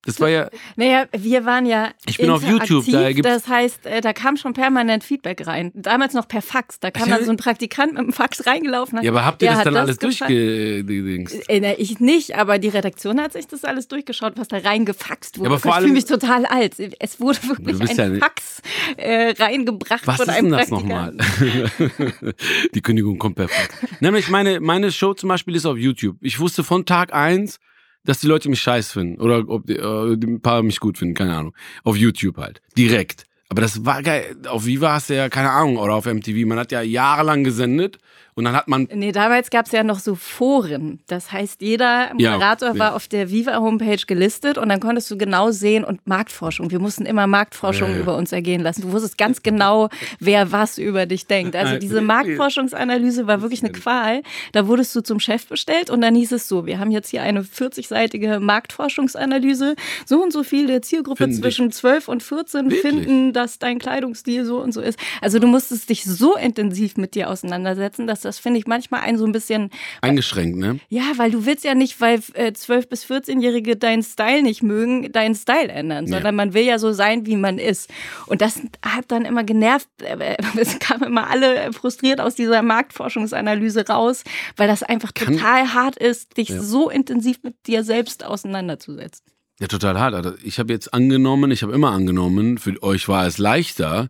[0.05, 0.49] Das war ja.
[0.77, 1.91] Naja, wir waren ja.
[2.05, 5.71] Ich bin auf YouTube, da gibt's Das heißt, äh, da kam schon permanent Feedback rein.
[5.75, 6.79] Damals noch per Fax.
[6.79, 9.01] Da kam dann so ein Praktikant mit dem Fax reingelaufen.
[9.03, 11.49] Ja, aber habt ihr das dann alles durchgedingst?
[11.49, 15.49] Äh, ich nicht, aber die Redaktion hat sich das alles durchgeschaut, was da reingefaxt wurde.
[15.49, 16.75] Ja, aber vor ich fühle mich total alt.
[16.99, 18.61] Es wurde wirklich ein ja Fax
[18.95, 21.17] äh, reingebracht was von einem ist denn das nochmal?
[22.73, 23.75] die Kündigung kommt per Fax.
[23.99, 26.17] Nämlich meine, meine Show zum Beispiel ist auf YouTube.
[26.21, 27.59] Ich wusste von Tag eins
[28.07, 31.13] dass die Leute mich scheiß finden oder ob die, äh, ein paar mich gut finden,
[31.13, 31.53] keine Ahnung.
[31.83, 32.61] Auf YouTube halt.
[32.77, 33.25] Direkt.
[33.49, 34.35] Aber das war geil.
[34.47, 36.45] Auf Viva hast du ja, keine Ahnung, oder auf MTV.
[36.45, 37.97] Man hat ja jahrelang gesendet
[38.37, 38.87] und dann hat man.
[38.93, 40.99] Nee, damals gab es ja noch so Foren.
[41.07, 45.49] Das heißt, jeder Moderator ja, war auf der Viva-Homepage gelistet und dann konntest du genau
[45.49, 46.69] sehen und Marktforschung.
[46.69, 48.83] Wir mussten immer Marktforschung ja, über uns ergehen lassen.
[48.83, 51.55] Du wusstest ganz genau, wer was über dich denkt.
[51.55, 54.21] Also diese Marktforschungsanalyse war wirklich eine Qual.
[54.51, 57.23] Da wurdest du zum Chef bestellt und dann hieß es so, wir haben jetzt hier
[57.23, 59.75] eine 40-seitige Marktforschungsanalyse.
[60.05, 62.81] So und so viel der Zielgruppe Find zwischen 12 und 14 wirklich?
[62.81, 64.99] finden, dass dein Kleidungsstil so und so ist.
[65.23, 69.17] Also du musstest dich so intensiv mit dir auseinandersetzen, dass das finde ich manchmal einen
[69.17, 70.79] so ein bisschen eingeschränkt, ne?
[70.89, 75.11] Ja, weil du willst ja nicht, weil äh, 12 bis 14-Jährige deinen Style nicht mögen,
[75.11, 76.31] deinen Style ändern, sondern ja.
[76.33, 77.89] man will ja so sein, wie man ist.
[78.27, 79.87] Und das hat dann immer genervt.
[80.01, 84.23] Äh, es kamen immer alle frustriert aus dieser Marktforschungsanalyse raus,
[84.55, 86.61] weil das einfach Kann, total hart ist, dich ja.
[86.61, 89.25] so intensiv mit dir selbst auseinanderzusetzen.
[89.59, 90.13] Ja, total hart.
[90.13, 94.09] Also ich habe jetzt angenommen, ich habe immer angenommen, für euch war es leichter,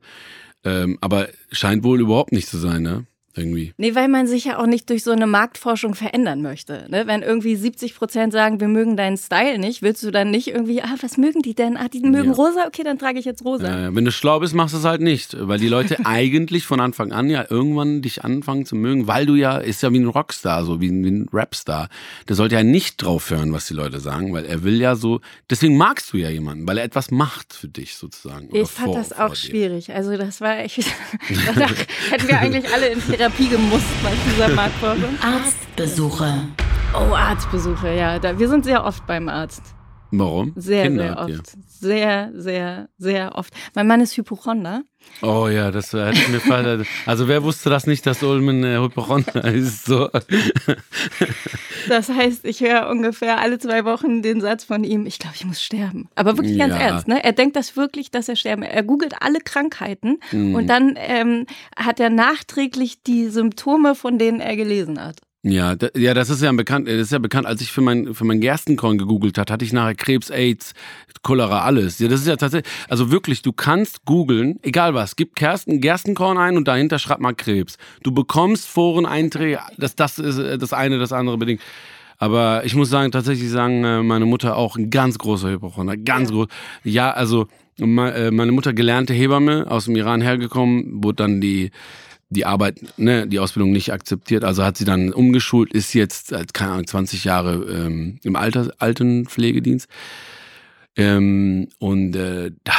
[0.64, 3.06] ähm, aber scheint wohl überhaupt nicht zu sein, ne?
[3.38, 3.74] Irgendwie.
[3.78, 6.86] Nee, weil man sich ja auch nicht durch so eine Marktforschung verändern möchte.
[6.90, 7.04] Ne?
[7.06, 10.82] Wenn irgendwie 70 Prozent sagen, wir mögen deinen Style nicht, willst du dann nicht irgendwie,
[10.82, 11.78] ah, was mögen die denn?
[11.78, 12.36] Ah, die mögen ja.
[12.36, 13.84] rosa, okay, dann trage ich jetzt rosa.
[13.84, 15.36] Ja, wenn du schlau bist, machst du es halt nicht.
[15.40, 19.36] Weil die Leute eigentlich von Anfang an ja irgendwann dich anfangen zu mögen, weil du
[19.36, 21.90] ja, ist ja wie ein Rockstar, so wie ein, wie ein Rapstar.
[22.28, 25.22] Der sollte ja nicht drauf hören, was die Leute sagen, weil er will ja so,
[25.50, 28.50] deswegen magst du ja jemanden, weil er etwas macht für dich sozusagen.
[28.52, 29.94] Ich fand vor, das auch schwierig.
[29.94, 30.80] Also das war echt,
[31.46, 31.74] danach
[32.10, 35.18] hätten wir eigentlich alle in Therapie Therapie gemusst bei dieser Marktforschung.
[35.22, 36.34] Arztbesuche.
[36.94, 38.20] Oh, Arztbesuche, ja.
[38.20, 39.62] Da, wir sind sehr oft beim Arzt.
[40.12, 40.54] Warum?
[40.56, 41.30] Sehr, Kinder sehr oft.
[41.30, 41.42] Ihr.
[41.80, 43.54] Sehr, sehr, sehr oft.
[43.76, 44.84] Mein Mann ist Hypochonder.
[45.22, 46.86] Oh ja, das hätte mir gefallen.
[47.06, 49.86] Also wer wusste das nicht, dass Ulmen äh, Hypochonder ist?
[49.86, 50.10] So.
[51.88, 55.46] Das heißt, ich höre ungefähr alle zwei Wochen den Satz von ihm, ich glaube, ich
[55.46, 56.10] muss sterben.
[56.16, 56.80] Aber wirklich ganz ja.
[56.82, 57.08] ernst.
[57.08, 57.24] Ne?
[57.24, 58.64] Er denkt das wirklich, dass er sterben.
[58.64, 60.56] Er googelt alle Krankheiten mhm.
[60.56, 61.46] und dann ähm,
[61.78, 65.22] hat er nachträglich die Symptome, von denen er gelesen hat.
[65.50, 66.88] Ja, da, ja, das ist ja bekannt.
[66.88, 67.48] Das ist ja bekannt.
[67.48, 70.74] Als ich für mein für mein Gerstenkorn gegoogelt hat, hatte ich nachher Krebs, AIDS,
[71.24, 72.00] Cholera, alles.
[72.00, 72.72] Ja, das ist ja tatsächlich.
[72.90, 77.34] Also wirklich, du kannst googeln, egal was, gib Kersten, Gerstenkorn ein und dahinter schreib mal
[77.34, 77.78] Krebs.
[78.04, 81.62] Du bekommst Foreneinträge, dass das ist das eine, das andere bedingt.
[82.18, 86.30] Aber ich muss sagen, tatsächlich sagen äh, meine Mutter auch ein ganz großer Hypochonder, ganz
[86.30, 86.36] ja.
[86.36, 86.48] groß.
[86.84, 87.48] Ja, also
[87.80, 91.72] äh, meine Mutter gelernte Hebamme aus dem Iran hergekommen, wurde dann die
[92.30, 94.44] die Arbeit, ne, die Ausbildung nicht akzeptiert.
[94.44, 99.88] Also hat sie dann umgeschult, ist jetzt keine Ahnung, 20 Jahre ähm, im Alter, Altenpflegedienst.
[100.98, 102.74] Ähm, und äh, da,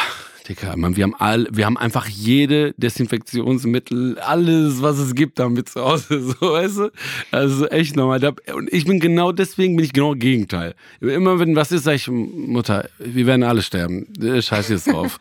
[0.48, 5.68] Dicker, man, wir haben all, wir haben einfach jede Desinfektionsmittel, alles, was es gibt, damit
[5.68, 6.90] zu Hause, so, weißt du?
[7.30, 8.18] Also echt nochmal.
[8.54, 10.74] Und ich bin genau deswegen, bin ich genau Gegenteil.
[11.00, 14.06] Immer wenn was ist, sag ich, Mutter, wir werden alle sterben.
[14.18, 15.18] Scheiß jetzt drauf.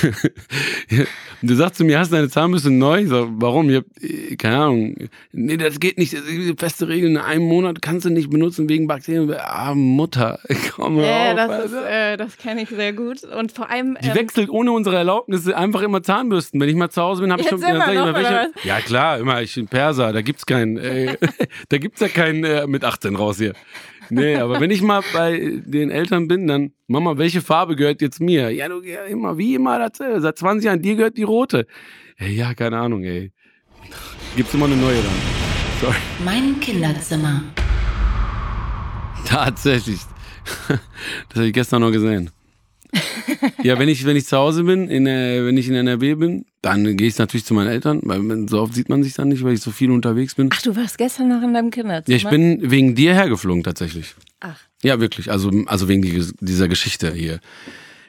[1.42, 3.02] du sagst zu mir, hast deine Zahnbürste neu?
[3.02, 3.70] Ich sag, warum?
[3.70, 3.84] Ich hab,
[4.38, 4.96] keine Ahnung.
[5.32, 6.12] Nee, das geht nicht.
[6.12, 6.22] Das
[6.58, 7.12] feste Regeln.
[7.12, 9.32] In einem Monat kannst du nicht benutzen wegen Bakterien.
[9.32, 10.40] Ah, Mutter,
[10.72, 11.36] komm ja, auf.
[11.36, 13.24] Das, ist, äh, das kenne ich sehr gut.
[13.24, 13.96] Und vor allem.
[14.02, 16.60] Die ähm, wechselt ohne unsere Erlaubnis einfach immer Zahnbürsten.
[16.60, 19.18] Wenn ich mal zu Hause bin, habe ich schon immer ich immer, welche, Ja klar,
[19.18, 21.16] immer ich bin Perser, da gibt's keinen, äh,
[21.68, 23.52] da gibt's ja keinen äh, mit 18 raus hier.
[24.08, 28.20] Nee, aber wenn ich mal bei den Eltern bin, dann Mama, welche Farbe gehört jetzt
[28.20, 28.50] mir?
[28.50, 31.66] Ja, du ja, immer wie immer erzähl, seit 20 Jahren dir gehört die rote.
[32.16, 33.32] Ey, ja, keine Ahnung, ey.
[34.36, 35.12] Gibt's immer eine neue dann.
[35.80, 35.96] Sorry.
[36.24, 37.42] Mein Kinderzimmer.
[39.26, 40.00] Tatsächlich.
[41.28, 42.30] Das habe ich gestern noch gesehen.
[43.62, 46.44] ja, wenn ich, wenn ich zu Hause bin, in, äh, wenn ich in NRW bin,
[46.62, 49.44] dann gehe ich natürlich zu meinen Eltern, weil so oft sieht man sich dann nicht,
[49.44, 50.50] weil ich so viel unterwegs bin.
[50.52, 52.16] Ach, du warst gestern noch in deinem Kinderzimmer?
[52.16, 54.14] Ja, ich bin wegen dir hergeflogen tatsächlich.
[54.40, 54.58] Ach.
[54.82, 55.30] Ja, wirklich.
[55.30, 57.40] Also, also wegen die, dieser Geschichte hier.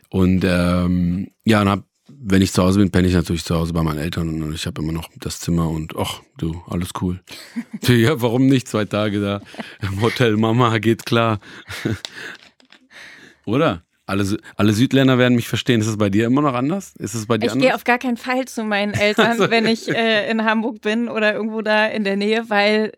[0.09, 3.73] Und ähm, ja, und hab, wenn ich zu Hause bin, penne ich natürlich zu Hause
[3.73, 7.19] bei meinen Eltern und ich habe immer noch das Zimmer und ach, du, alles cool.
[7.87, 8.67] ja, warum nicht?
[8.67, 9.41] Zwei Tage da
[9.81, 11.39] im Hotel Mama, geht klar.
[13.45, 13.83] Oder?
[14.07, 15.81] Alle, alle Südländer werden mich verstehen.
[15.81, 16.93] Ist es bei dir immer noch anders?
[16.97, 17.75] Ist es bei dir Ich gehe anders?
[17.75, 21.33] auf gar keinen Fall zu meinen Eltern, Also, wenn ich äh, in Hamburg bin oder
[21.33, 22.93] irgendwo da in der Nähe, weil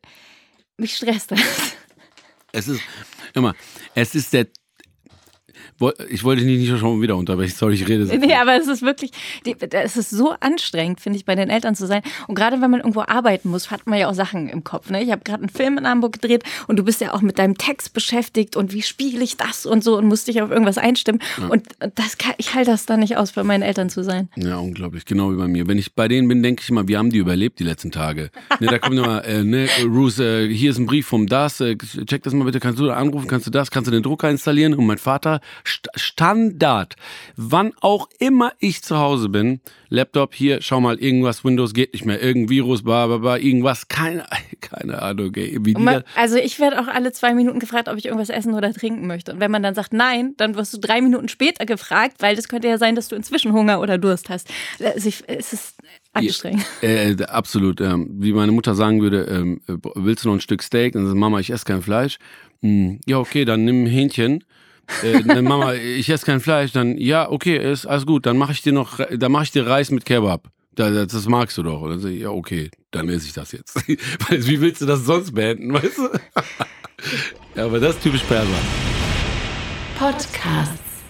[0.78, 1.40] mich stresst das.
[2.52, 2.82] Es ist,
[3.34, 3.56] immer,
[3.96, 4.48] es ist der.
[6.10, 7.56] Ich wollte dich nicht schon wieder unterbrechen.
[7.56, 8.14] Sorry, ich rede so.
[8.16, 9.12] Nee, aber es ist wirklich,
[9.72, 12.02] es ist so anstrengend, finde ich, bei den Eltern zu sein.
[12.28, 14.90] Und gerade wenn man irgendwo arbeiten muss, hat man ja auch Sachen im Kopf.
[14.90, 15.04] Ne?
[15.04, 17.58] Ich habe gerade einen Film in Hamburg gedreht und du bist ja auch mit deinem
[17.58, 21.22] Text beschäftigt und wie spiele ich das und so und musst dich auf irgendwas einstimmen.
[21.50, 21.64] Und
[21.96, 24.30] das kann, ich halte das dann nicht aus, bei meinen Eltern zu sein.
[24.36, 25.68] Ja, unglaublich, genau wie bei mir.
[25.68, 28.32] Wenn ich bei denen bin, denke ich immer, wir haben die überlebt die letzten Tage.
[28.60, 31.78] Ne, da kommt immer, äh, ne, Bruce, äh, hier ist ein Brief vom das, äh,
[31.78, 34.30] check das mal bitte, kannst du da anrufen, kannst du das, kannst du den Drucker
[34.30, 34.74] installieren?
[34.74, 36.96] Und mein Vater, St Standard,
[37.36, 42.06] wann auch immer ich zu Hause bin, Laptop, hier, schau mal, irgendwas, Windows geht nicht
[42.06, 44.26] mehr, irgendein Virus, bla, bla, bla, irgendwas, keine,
[44.62, 48.30] keine Ahnung, wie man, also ich werde auch alle zwei Minuten gefragt, ob ich irgendwas
[48.30, 49.34] essen oder trinken möchte.
[49.34, 52.48] Und wenn man dann sagt nein, dann wirst du drei Minuten später gefragt, weil das
[52.48, 54.50] könnte ja sein, dass du inzwischen Hunger oder Durst hast.
[54.84, 55.76] Also ich, es ist
[56.14, 56.66] anstrengend.
[56.82, 57.82] Äh, äh, absolut.
[57.82, 60.94] Ähm, wie meine Mutter sagen würde, ähm, äh, willst du noch ein Stück Steak?
[60.94, 62.18] Dann sagt Mama, ich esse kein Fleisch.
[62.62, 64.44] Hm, ja, okay, dann nimm ein Hähnchen.
[65.04, 66.72] Äh, dann Mama, ich esse kein Fleisch.
[66.72, 68.26] Dann ja, okay, ist alles gut.
[68.26, 70.50] Dann mache ich dir noch, dann mache ich dir Reis mit Kebab.
[70.76, 71.82] Da, das, das magst du doch.
[71.82, 73.76] Und dann sag ich, ja, okay, dann esse ich das jetzt.
[74.30, 76.10] Weil, wie willst du das sonst beenden, weißt du?
[77.56, 78.48] ja, aber das ist typisch Perser.
[79.98, 81.04] Podcasts.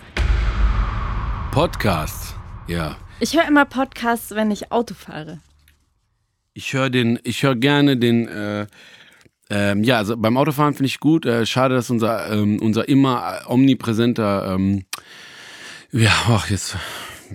[1.51, 2.35] Podcast.
[2.67, 2.97] Ja.
[3.19, 5.39] Ich höre immer Podcasts, wenn ich Auto fahre.
[6.53, 8.65] Ich höre den, ich höre gerne den, äh,
[9.49, 11.25] ähm, ja, also beim Autofahren finde ich gut.
[11.25, 14.83] Äh, schade, dass unser, ähm, unser immer omnipräsenter, ähm,
[15.91, 16.75] ja, ach, jetzt,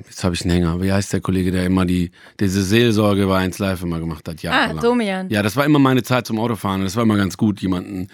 [0.06, 0.80] jetzt habe ich einen Hänger.
[0.80, 4.36] Wie heißt der Kollege, der immer die, diese Seelsorge bei 1 Live immer gemacht hat?
[4.38, 4.82] Ah, jahrelang.
[4.82, 5.28] Domian.
[5.30, 6.80] Ja, das war immer meine Zeit zum Autofahren.
[6.80, 8.08] und Das war immer ganz gut, jemanden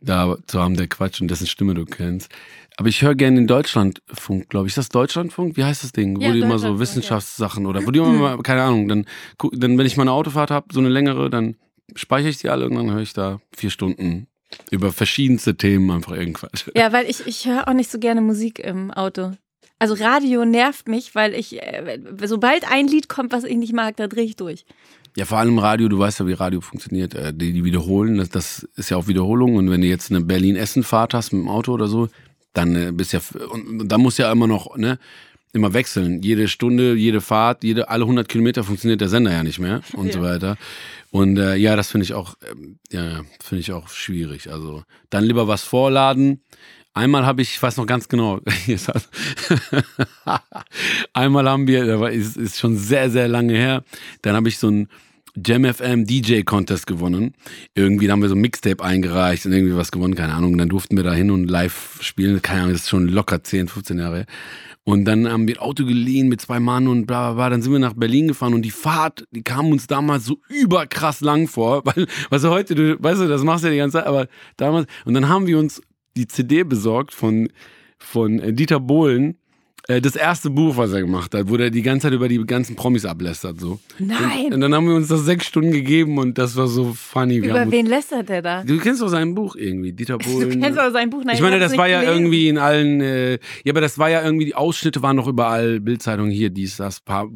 [0.00, 2.30] da zu haben, der Quatsch und dessen Stimme du kennst.
[2.76, 4.72] Aber ich höre gerne den Deutschlandfunk, glaube ich.
[4.72, 5.56] Ist das Deutschlandfunk?
[5.56, 6.18] Wie heißt das Ding?
[6.20, 9.04] Ja, wo die immer so Wissenschaftssachen oder wo die immer, mal- keine Ahnung, dann,
[9.52, 11.56] dann wenn ich mal eine Autofahrt habe, so eine längere, dann
[11.94, 14.26] speichere ich die alle und dann höre ich da vier Stunden
[14.70, 16.70] über verschiedenste Themen einfach irgendwas.
[16.76, 19.32] Ja, weil ich, ich höre auch nicht so gerne Musik im Auto.
[19.78, 23.96] Also Radio nervt mich, weil ich, äh, sobald ein Lied kommt, was ich nicht mag,
[23.96, 24.64] da drehe ich durch.
[25.16, 27.14] Ja, vor allem Radio, du weißt ja, wie Radio funktioniert.
[27.14, 29.56] Äh, Die, die wiederholen, das, das ist ja auch Wiederholung.
[29.56, 32.08] Und wenn du jetzt eine Berlin-Essen-Fahrt hast mit dem Auto oder so,
[32.52, 33.20] dann äh, bist ja,
[33.50, 34.98] und, und da muss ja immer noch, ne,
[35.54, 36.22] immer wechseln.
[36.22, 40.12] Jede Stunde, jede Fahrt, jede, alle 100 Kilometer funktioniert der Sender ja nicht mehr und
[40.12, 40.24] so Ja.
[40.24, 40.56] weiter.
[41.10, 44.50] Und äh, ja, das finde ich auch, ähm, ja, finde ich auch schwierig.
[44.50, 46.40] Also dann lieber was vorladen.
[46.92, 48.40] Einmal habe ich, ich weiß noch ganz genau,
[51.12, 53.84] einmal haben wir, ist, ist schon sehr, sehr lange her,
[54.22, 54.88] dann habe ich so ein
[55.44, 57.34] Jam FM DJ Contest gewonnen.
[57.74, 60.52] Irgendwie haben wir so ein Mixtape eingereicht und irgendwie was gewonnen, keine Ahnung.
[60.52, 63.42] Und dann durften wir da hin und live spielen, keine Ahnung, das ist schon locker
[63.42, 64.16] 10, 15 Jahre.
[64.18, 64.26] her.
[64.84, 67.50] Und dann haben wir Auto geliehen mit zwei Mann und bla bla bla.
[67.50, 71.22] Dann sind wir nach Berlin gefahren und die Fahrt, die kam uns damals so überkrass
[71.22, 71.82] lang vor.
[71.86, 74.28] Weil, weißt du, heute, du, weißt du, das machst du ja die ganze Zeit, aber
[74.58, 74.86] damals.
[75.06, 75.80] Und dann haben wir uns
[76.16, 77.48] die CD besorgt von,
[77.98, 79.38] von äh, Dieter Bohlen
[79.86, 82.74] das erste Buch, was er gemacht hat, wo er die ganze Zeit über die ganzen
[82.74, 83.60] Promis ablästert.
[83.60, 83.78] So.
[83.98, 84.46] Nein.
[84.46, 87.42] Und, und dann haben wir uns das sechs Stunden gegeben und das war so funny.
[87.42, 88.64] Wir Über wen lästert der da?
[88.64, 90.60] du kennst doch sein Buch irgendwie, Dieter Du Bohlen.
[90.60, 91.22] kennst aber sein Buch.
[91.24, 92.16] Nein, ich meine, das war ja gelesen.
[92.22, 95.80] irgendwie in allen, äh, ja, aber das war ja irgendwie, die Ausschnitte waren noch überall,
[95.80, 97.28] Bildzeitungen hier, dies, das, paar,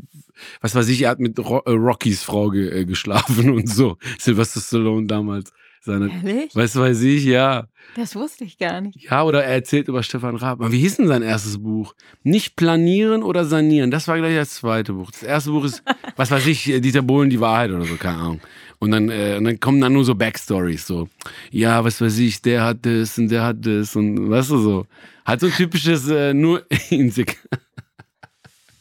[0.62, 3.96] was weiß ich, er hat mit Ro äh, Rockys Frau ge äh, geschlafen und so.
[4.18, 5.52] Sylvester Stallone damals.
[5.88, 6.50] Seine, Ehrlich?
[6.54, 7.64] was weiß ich, ja.
[7.96, 9.02] Das wusste ich gar nicht.
[9.10, 10.60] Ja, oder er erzählt über Stefan Raab.
[10.60, 11.94] Aber wie hieß denn sein erstes Buch?
[12.22, 13.90] Nicht planieren oder sanieren.
[13.90, 15.10] Das war gleich das zweite Buch.
[15.10, 15.82] Das erste Buch ist,
[16.16, 18.40] was weiß ich, Dieter Bohlen, die Wahrheit oder so, keine Ahnung.
[18.80, 21.08] Und dann, äh, und dann kommen dann nur so Backstories, so.
[21.50, 24.86] Ja, was weiß ich, der hat das und der hat das und weißt du so.
[25.26, 27.38] Halt so ein typisches, äh, nur Insek.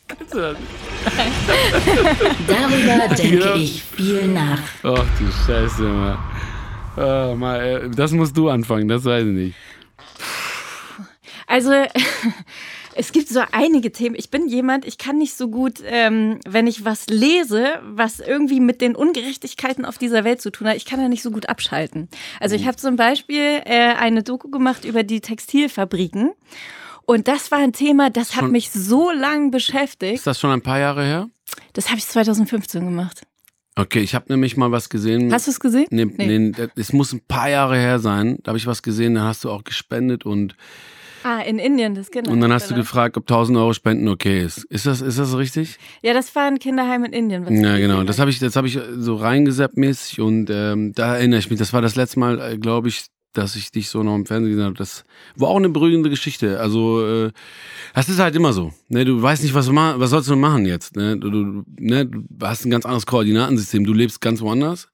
[0.08, 0.58] Kennst du das?
[2.48, 3.56] Darüber denke Ja.
[3.56, 4.60] ich viel nach.
[4.84, 6.18] Ach du Scheiße, Mann.
[6.98, 9.56] Oh, mal, äh, das musst du anfangen, das weiß ich nicht.
[11.46, 11.72] Also
[12.96, 14.16] es gibt so einige Themen.
[14.16, 18.60] Ich bin jemand, ich kann nicht so gut, ähm, wenn ich was lese, was irgendwie
[18.60, 21.48] mit den Ungerechtigkeiten auf dieser Welt zu tun hat, ich kann da nicht so gut
[21.50, 22.10] abschalten.
[22.40, 26.32] Also ich habe zum Beispiel äh, eine Doku gemacht über die Textilfabriken.
[27.06, 30.16] Und das war ein Thema, das hat Schon- mich so lang beschäftigt.
[30.16, 31.30] Ist das schon ein paar Jahre her?
[31.74, 33.22] Das habe ich 2015 gemacht.
[33.78, 35.32] Okay, ich habe nämlich mal was gesehen.
[35.32, 35.88] Hast du es gesehen?
[35.92, 36.52] Nee, nee.
[36.76, 38.40] es muss ein paar Jahre her sein.
[38.44, 40.56] Da habe ich was gesehen, da hast du auch gespendet und,
[41.24, 42.32] Ah, in Indien, das Kinder.
[42.32, 44.64] und dann hast du gefragt, ob 1000 Euro Spenden okay ist.
[44.66, 45.78] Ist das, ist das richtig?
[46.02, 47.46] Ja, das war ein Kinderheim in Indien.
[47.46, 48.04] was Ja, genau.
[48.04, 51.60] Das habe ich, das habe ich so reingesappt mäßig und ähm, da erinnere ich mich.
[51.60, 54.52] Das war das letzte Mal, äh, glaube ich, dass ich dich so noch im Fernsehen
[54.52, 54.76] gesehen habe.
[54.76, 55.04] Das
[55.36, 56.60] war auch eine beruhigende Geschichte.
[56.60, 57.32] Also, äh,
[57.94, 58.74] das ist halt immer so.
[58.90, 59.06] Ne?
[59.06, 60.96] Du weißt nicht, was du was sollst du machen jetzt.
[60.96, 61.18] Ne?
[61.18, 62.06] Du, du, ne?
[62.06, 63.86] du hast ein ganz anderes Koordinatensystem.
[63.86, 64.88] Du lebst ganz woanders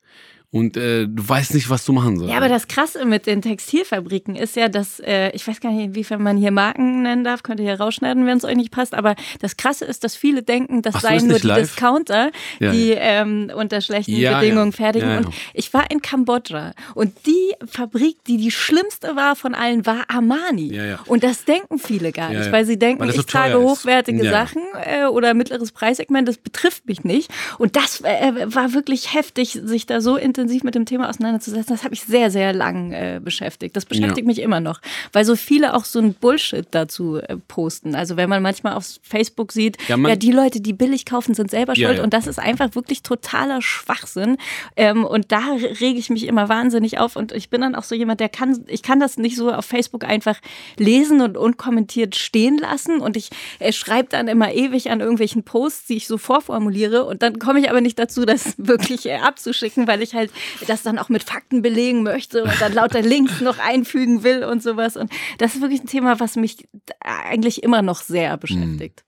[0.53, 2.31] und äh, du weißt nicht, was du machen sollst.
[2.31, 5.83] Ja, aber das Krasse mit den Textilfabriken ist ja, dass, äh, ich weiß gar nicht,
[5.85, 8.93] inwiefern man hier Marken nennen darf, könnt ihr hier rausschneiden, wenn es euch nicht passt,
[8.93, 11.61] aber das Krasse ist, dass viele denken, das Ach seien nur die live?
[11.71, 14.77] Discounter, Ja, die ähm, unter schlechten Ja, Bedingungen ja.
[14.77, 15.09] fertigen.
[15.09, 15.25] Ja, ja.
[15.25, 20.03] Und ich war in Kambodscha und die Fabrik, die die schlimmste war von allen, war
[20.07, 20.71] Armani.
[20.71, 20.99] Ja, ja.
[21.07, 22.51] Und das denken viele gar Ja, nicht, ja.
[22.51, 23.59] weil sie denken, Weil so ich trage ist.
[23.63, 24.29] hochwertige Ja.
[24.31, 27.31] Sachen äh, oder mittleres Preissegment, das betrifft mich nicht.
[27.57, 31.73] Und das äh, war wirklich heftig, sich da so intensiv mit dem Thema auseinanderzusetzen.
[31.73, 33.75] Das habe ich sehr, sehr lang äh, beschäftigt.
[33.75, 34.25] Das beschäftigt Ja.
[34.25, 37.95] mich immer noch, weil so viele auch so ein Bullshit dazu äh, posten.
[37.95, 41.49] Also wenn man manchmal auf Facebook sieht, Ja, ja, die Leute, die billig kaufen, sind
[41.51, 41.99] selber schuld.
[41.99, 44.37] Und das ist einfach wirklich totaler Schwachsinn.
[44.75, 45.41] Ähm, und da
[45.79, 47.15] rege ich mich immer wahnsinnig auf.
[47.15, 49.65] Und ich bin dann auch so jemand, der kann, ich kann das nicht so auf
[49.65, 50.37] Facebook einfach
[50.77, 52.99] lesen und unkommentiert stehen lassen.
[52.99, 53.29] Und ich
[53.59, 57.05] äh, schreibe dann immer ewig an irgendwelchen Posts, die ich so vorformuliere.
[57.05, 60.31] Und dann komme ich aber nicht dazu, das wirklich äh, abzuschicken, weil ich halt
[60.67, 64.61] das dann auch mit Fakten belegen möchte und dann lauter Links noch einfügen will und
[64.61, 64.97] sowas.
[64.97, 66.67] Und das ist wirklich ein Thema, was mich
[66.99, 69.03] eigentlich immer noch sehr beschäftigt.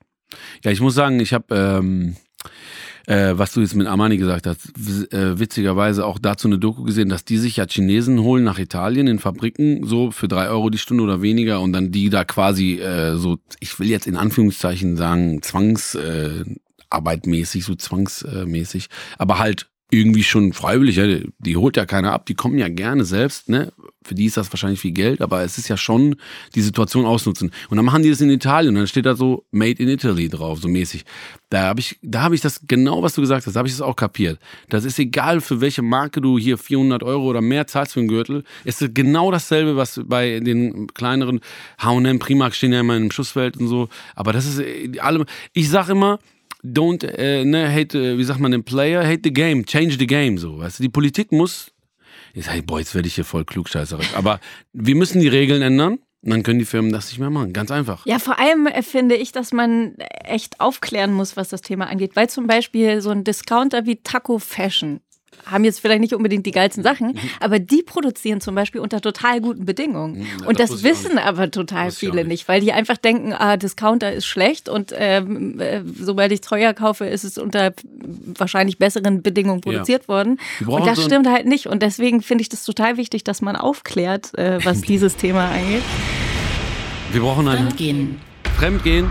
[0.64, 2.16] Ja, ich muss sagen, ich habe, ähm,
[3.06, 4.66] äh, was du jetzt mit Armani gesagt hast,
[5.12, 9.06] äh, witzigerweise auch dazu eine Doku gesehen, dass die sich ja Chinesen holen nach Italien
[9.06, 12.80] in Fabriken, so für drei Euro die Stunde oder weniger und dann die da quasi
[12.80, 16.60] äh, so, ich will jetzt in Anführungszeichen sagen, zwangsarbeitmäßig, äh,
[16.90, 21.00] arbeitmäßig, so zwangsmäßig, aber halt irgendwie schon freiwillig,
[21.38, 23.72] die, holt ja keiner ab, die kommen ja gerne selbst, ne?
[24.02, 26.16] Für die ist das wahrscheinlich viel Geld, aber es ist ja schon
[26.54, 27.50] die Situation ausnutzen.
[27.68, 30.28] Und dann machen die das in Italien und dann steht da so Made in Italy
[30.28, 31.04] drauf, so mäßig.
[31.50, 33.80] Da habe ich, da habe ich das genau, was du gesagt hast, habe ich das
[33.80, 34.38] auch kapiert.
[34.68, 38.08] Das ist egal, für welche Marke du hier 400 Euro oder mehr zahlst für einen
[38.08, 38.44] Gürtel.
[38.64, 41.40] Es ist genau dasselbe, was bei den kleineren
[41.78, 43.88] H&M, Primark stehen ja immer im Schussfeld und so.
[44.14, 45.26] Aber das ist äh, alle.
[45.52, 46.20] Ich sag immer,
[46.72, 50.06] don't, äh, ne, hate, äh, wie sagt man, den Player, hate the game, change the
[50.06, 50.58] game, so.
[50.58, 51.72] Weißt du, die Politik muss,
[52.34, 54.40] jetzt, hey, boah, jetzt werde ich hier voll klugscheißerisch, aber
[54.72, 58.04] wir müssen die Regeln ändern, dann können die Firmen das nicht mehr machen, ganz einfach.
[58.04, 62.16] Ja, vor allem äh, finde ich, dass man echt aufklären muss, was das Thema angeht.
[62.16, 65.00] Weil zum Beispiel so ein Discounter wie Taco Fashion
[65.44, 69.40] haben jetzt vielleicht nicht unbedingt die geilsten Sachen, aber die produzieren zum Beispiel unter total
[69.40, 70.20] guten Bedingungen.
[70.20, 72.28] Mhm, und das das, wissen aber total auch viele nicht.
[72.28, 76.74] nicht, weil die einfach denken, ah, Discounter ist schlecht und ähm, äh, sobald ich teuer
[76.74, 77.72] kaufe, ist es unter
[78.38, 80.38] wahrscheinlich besseren Bedingungen produziert worden.
[80.58, 81.66] Wir brauchen Und das so stimmt halt nicht.
[81.66, 85.82] Und deswegen finde ich das total wichtig, dass man aufklärt, äh, was dieses Thema angeht.
[87.12, 88.20] Wir brauchen ein Fremdgehen.
[88.56, 89.10] Fremdgehen.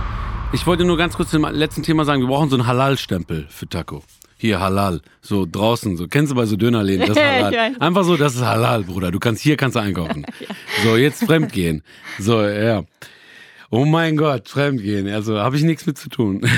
[0.54, 3.68] Ich wollte nur ganz kurz zum letzten Thema sagen, wir brauchen so einen Halal-Stempel für
[3.68, 4.04] Taco.
[4.46, 7.76] Hier Halal, so draußen, so kennst du bei so Dönerläden, das ist Halal.
[7.80, 9.10] Einfach so, das ist Halal, Bruder.
[9.10, 10.24] Du kannst hier kannst du einkaufen.
[10.84, 11.82] So jetzt Fremdgehen.
[12.20, 12.84] So ja.
[13.72, 15.08] Oh mein Gott, Fremdgehen.
[15.08, 16.42] Also habe ich nichts mit zu tun.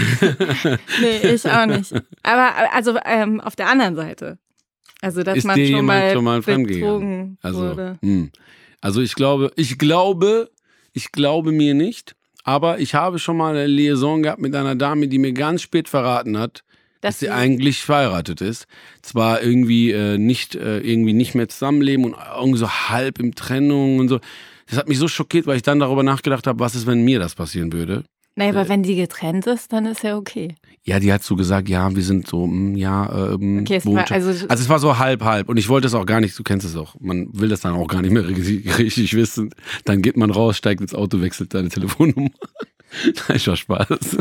[1.02, 1.94] Nee, ich auch nicht.
[2.24, 4.38] Aber also ähm, auf der anderen Seite.
[5.02, 7.38] Also, dass Ist man dir schon jemand mal schon mal fremdgegangen?
[7.42, 7.98] Also, wurde.
[8.02, 8.32] hm.
[8.82, 10.50] also ich glaube, ich glaube,
[10.92, 15.08] ich glaube mir nicht, Aber ich habe schon mal eine Liaison gehabt mit einer Dame,
[15.08, 16.64] die mir ganz spät verraten hat,
[17.02, 18.68] dass, Dass sie eigentlich verheiratet ist.
[19.02, 24.00] Zwar irgendwie äh, nicht äh, irgendwie nicht mehr zusammenleben und irgendwie so halb im Trennung
[24.00, 24.20] und so.
[24.70, 27.20] Das hat mich so schockiert, weil ich dann darüber nachgedacht habe, was ist, wenn mir
[27.20, 28.04] das passieren würde.
[28.36, 30.54] Naja, aber wenn die getrennt ist, dann ist ja okay.
[30.84, 34.12] Ja, die hat so gesagt, ja, wir sind so, mm, ja, ähm, Okay, es war
[34.12, 35.50] also- also es war so halb, halb.
[35.50, 36.94] Und ich wollte es auch gar nicht, du kennst es auch.
[37.00, 39.50] Man will das dann auch gar nicht mehr richtig, richtig wissen.
[39.86, 42.30] Dann geht man raus, steigt ins Auto, wechselt seine Telefonnummer.
[43.30, 44.18] Nein, schon Spaß.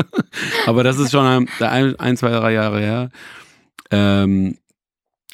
[0.65, 3.09] Aber das ist schon ein, ein, zwei, drei Jahre her.
[3.91, 4.57] Ähm,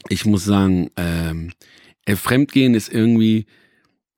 [0.09, 1.51] ich muss sagen, ähm,
[2.05, 3.45] äh, Fremdgehen ist irgendwie,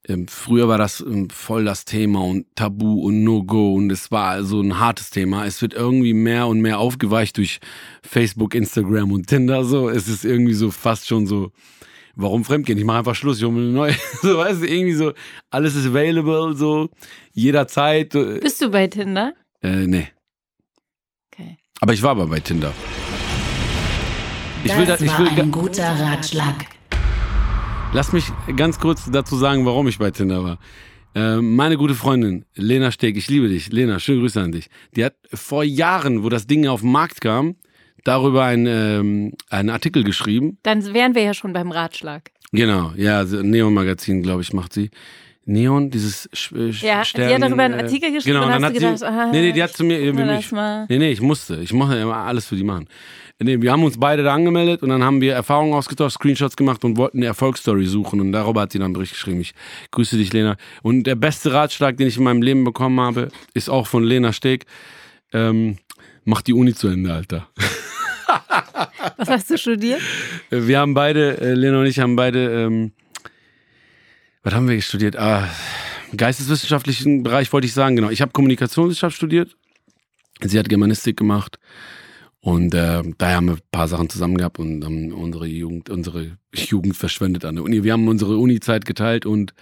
[0.07, 4.43] ähm, früher war das ähm, voll das Thema und Tabu und No-Go und es war
[4.43, 5.45] so ein hartes Thema.
[5.45, 7.59] Es wird irgendwie mehr und mehr aufgeweicht durch
[8.03, 9.63] Facebook, Instagram und Tinder.
[9.63, 11.51] So, es ist irgendwie so fast schon so,
[12.15, 12.77] warum Fremdgehen?
[12.77, 13.95] Ich mache einfach Schluss, ich hole mir eine neue.
[14.21, 15.13] So, weißt du, irgendwie so,
[15.49, 16.89] alles ist available, so,
[17.33, 18.09] jederzeit.
[18.11, 19.33] Bist du bei Tinder?
[19.61, 20.07] äh, nee.
[21.33, 21.57] Okay.
[21.81, 22.73] Aber ich war aber bei Tinder.
[24.63, 26.65] Ich Das will, da, ich war will, ein guter Ratschlag.
[27.93, 30.59] Lass mich ganz kurz dazu sagen, warum ich bei Tinder war.
[31.13, 33.71] Äh, meine gute Freundin, Lena Steg, ich liebe dich.
[33.71, 34.67] Lena, schöne Grüße an dich.
[34.95, 37.55] Die hat vor Jahren, wo das Ding auf den Markt kam,
[38.05, 40.57] darüber ein, ähm, einen Artikel geschrieben.
[40.63, 42.31] Dann wären wir ja schon beim Ratschlag.
[42.53, 44.89] Genau, ja, so Neon-Magazin, glaube ich, macht sie.
[45.47, 48.63] Neon, dieses Sch Ja, die Stern, hat darüber einen äh, Artikel geschrieben Genau, und dann
[48.63, 50.85] hast hat du sie, gedacht, ah, nee, nee, die hat zu mir, ich irgendwie mal.
[50.89, 52.87] nee, nee, ich musste, ich mache immer alles für die machen.
[53.39, 56.83] Nee, wir haben uns beide da angemeldet und dann haben wir Erfahrungen ausgetauscht, Screenshots gemacht
[56.83, 59.41] und wollten eine Erfolgsstory suchen und darüber hat sie dann einen Bericht geschrieben.
[59.41, 59.53] Ich
[59.91, 60.55] grüße dich, Lena.
[60.81, 64.31] Und der beste Ratschlag, den ich in meinem Leben bekommen habe, ist auch von Lena
[64.31, 64.65] Steg.
[65.33, 65.77] Ähm,
[66.23, 67.49] mach die Uni zu Ende, Alter.
[69.17, 70.01] Was hast du studiert?
[70.49, 72.91] Wir haben beide, äh, Lena und ich haben beide, ähm,
[74.43, 75.15] was haben wir studiert?
[75.15, 75.49] Ah,
[76.15, 78.09] geisteswissenschaftlichen Bereich wollte ich sagen, genau.
[78.09, 79.55] Ich habe Kommunikationswissenschaft studiert.
[80.41, 81.57] Sie hat Germanistik gemacht.
[82.41, 86.37] Und äh, daher haben wir ein paar Sachen zusammen gehabt und haben unsere Jugend, unsere
[86.53, 87.83] Jugend verschwendet an der Uni.
[87.83, 89.55] Wir haben unsere Uni-Zeit geteilt und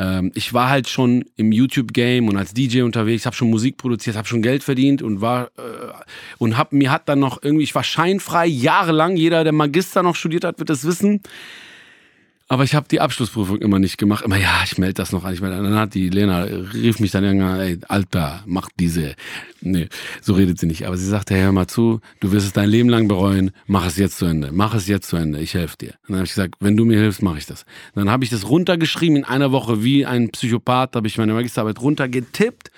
[0.00, 4.16] ähm, ich war halt schon im YouTube-Game und als DJ unterwegs, habe schon Musik produziert,
[4.16, 5.92] habe schon Geld verdient und war äh,
[6.38, 9.16] und hab mir hat dann noch irgendwie, ich war scheinfrei jahrelang.
[9.16, 11.20] Jeder, der Magister noch studiert hat, wird das wissen.
[12.52, 14.24] Aber ich habe die Abschlussprüfung immer nicht gemacht.
[14.24, 15.32] Immer, ja, ich melde das noch an.
[15.32, 19.14] Ich melde, dann hat die Lena, rief mich dann irgendwann, ey, Alter, mach diese.
[19.60, 19.88] Nee,
[20.20, 20.84] so redet sie nicht.
[20.84, 23.98] Aber sie sagte, hör mal zu, du wirst es dein Leben lang bereuen, mach es
[23.98, 24.50] jetzt zu Ende.
[24.50, 25.90] Mach es jetzt zu Ende, ich helfe dir.
[25.90, 27.64] Und dann habe ich gesagt, wenn du mir hilfst, mache ich das.
[27.94, 31.80] Dann habe ich das runtergeschrieben in einer Woche wie ein Psychopath, habe ich meine Magisterarbeit
[31.80, 32.72] runtergetippt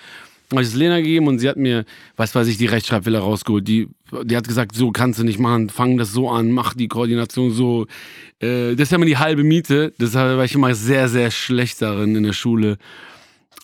[0.57, 1.85] habe ich es Lena gegeben und sie hat mir,
[2.15, 3.67] was weiß ich, die Rechtschreibfehler rausgeholt.
[3.67, 3.89] Die,
[4.23, 7.51] die hat gesagt, so kannst du nicht machen, fang das so an, mach die Koordination
[7.51, 7.87] so.
[8.39, 9.93] Äh, das ist ja immer die halbe Miete.
[9.99, 12.77] Deshalb war ich immer sehr, sehr schlecht darin in der Schule.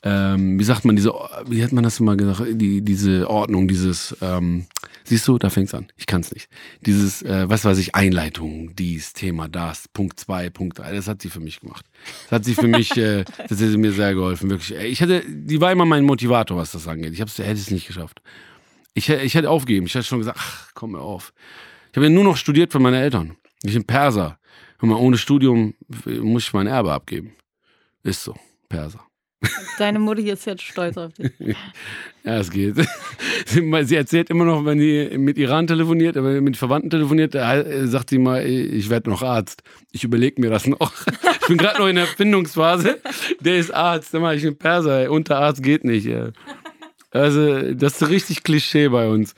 [0.04, 1.14] Ähm, wie sagt man, diese,
[1.48, 4.66] wie hat man das immer gesagt, die, diese Ordnung, dieses, ähm,
[5.10, 5.88] siehst du, da fängt's an.
[5.97, 6.47] Ich kann's nicht.
[6.86, 11.22] Dieses, äh, was weiß ich, Einleitung, dies, Thema, das, Punkt zwei, Punkt drei, das hat
[11.22, 11.86] sie für mich gemacht.
[12.26, 14.78] Das hat sie für mich, äh, das hat sie mir sehr geholfen, wirklich.
[14.78, 17.14] Ey, Ich hätte, die war immer mein Motivator, was das angeht.
[17.14, 18.22] Ich hab's, hätte es nicht geschafft.
[18.93, 19.86] Ich, hätte- ich hätte aufgegeben.
[19.86, 21.34] Ich hätte schon gesagt, ach, komm mir auf.
[21.91, 23.36] Ich habe ja nur noch studiert für meine Eltern.
[23.64, 24.39] Ich bin Perser.
[24.80, 25.74] Hör mal, ohne Studium
[26.22, 27.34] muss ich mein Erbe abgeben.
[28.03, 28.36] Ist so,
[28.70, 29.01] Perser.
[29.78, 31.32] Deine Mutti ist jetzt stolz auf dich.
[32.26, 32.76] Ja, es geht.
[33.46, 38.20] sie erzählt immer noch, wenn sie mit Iran telefoniert, aber mit Verwandten telefoniert, sagt sie
[38.20, 39.64] mal, ich werde noch Arzt.
[39.94, 40.94] Ich überlege mir das noch.
[41.42, 43.00] Ich bin gerade noch in der Findungsphase.
[43.40, 44.12] Der ist Arzt.
[44.12, 45.00] Sag mal, ich bin Perser.
[45.00, 45.08] Ey.
[45.08, 46.08] Unterarzt geht nicht.
[47.10, 49.34] Also, das ist richtig Klischee bei uns.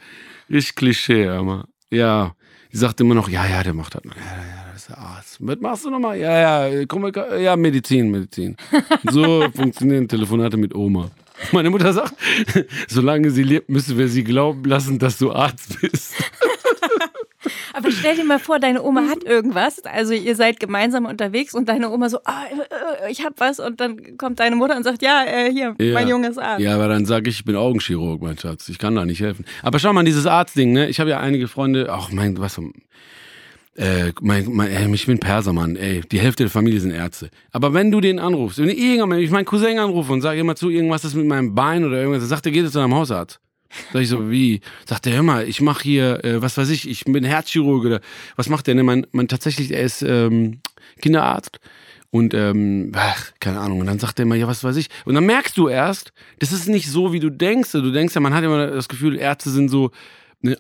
[0.50, 1.70] Richtig Klischee, aber.
[1.90, 2.36] Ja.
[2.70, 4.04] Sie sagt immer noch, ja, ja, der macht das.
[4.04, 4.16] noch.
[4.18, 5.38] Ja, ja, ist der Arzt.
[5.40, 6.18] Was machst du nochmal?
[6.18, 8.58] Ja, ja, komm, ja, Medizin, Medizin.
[9.04, 11.12] So funktionieren Telefonate mit Oma.
[11.52, 12.14] Meine Mutter sagt,
[12.88, 16.16] solange sie lebt, müssen wir sie glauben lassen, dass du Arzt bist.
[17.74, 19.84] Aber stell dir mal vor, deine Oma hat irgendwas.
[19.86, 23.60] Also ihr seid gemeinsam unterwegs und deine Oma so, äh, ich hab was.
[23.60, 26.62] Und dann kommt deine Mutter und sagt, ja, äh, hier, mein Junge ist Arzt.
[26.62, 28.70] Ja, aber dann sage ich, ich bin Augenchirurg, mein Schatz.
[28.70, 29.46] Ich kann da nicht helfen.
[29.64, 30.90] Aber schau mal, dieses Arztding, ne?
[30.90, 32.60] Ich habe ja einige Freunde, ach mein, was,
[33.76, 37.30] äh, mein, mein, ey, ich bin Perser, Mann, ey, die Hälfte der Familie sind Ärzte.
[37.52, 40.56] Aber wenn du den anrufst, wenn ich irgendwann, ich meinen Cousin anrufe und sage immer
[40.56, 43.40] zu, irgendwas ist mit meinem Bein oder irgendwas, sagt er, geht zu einem Hausarzt.
[43.94, 44.60] Sag ich so, wie?
[44.86, 48.02] Sagt er, hör mal, ich mache hier, äh, was weiß ich, ich bin Herzchirurg oder
[48.36, 48.76] was macht der?
[48.76, 50.60] Ne, mein, mein tatsächlich, er ist ähm,
[51.02, 51.60] Kinderarzt
[52.10, 53.80] und ähm, ach, keine Ahnung.
[53.80, 54.90] Und dann sagt er immer, ja, was weiß ich.
[55.06, 57.72] Und dann merkst du erst, das ist nicht so, wie du denkst.
[57.72, 59.92] Du denkst ja, man hat immer das Gefühl, Ärzte sind so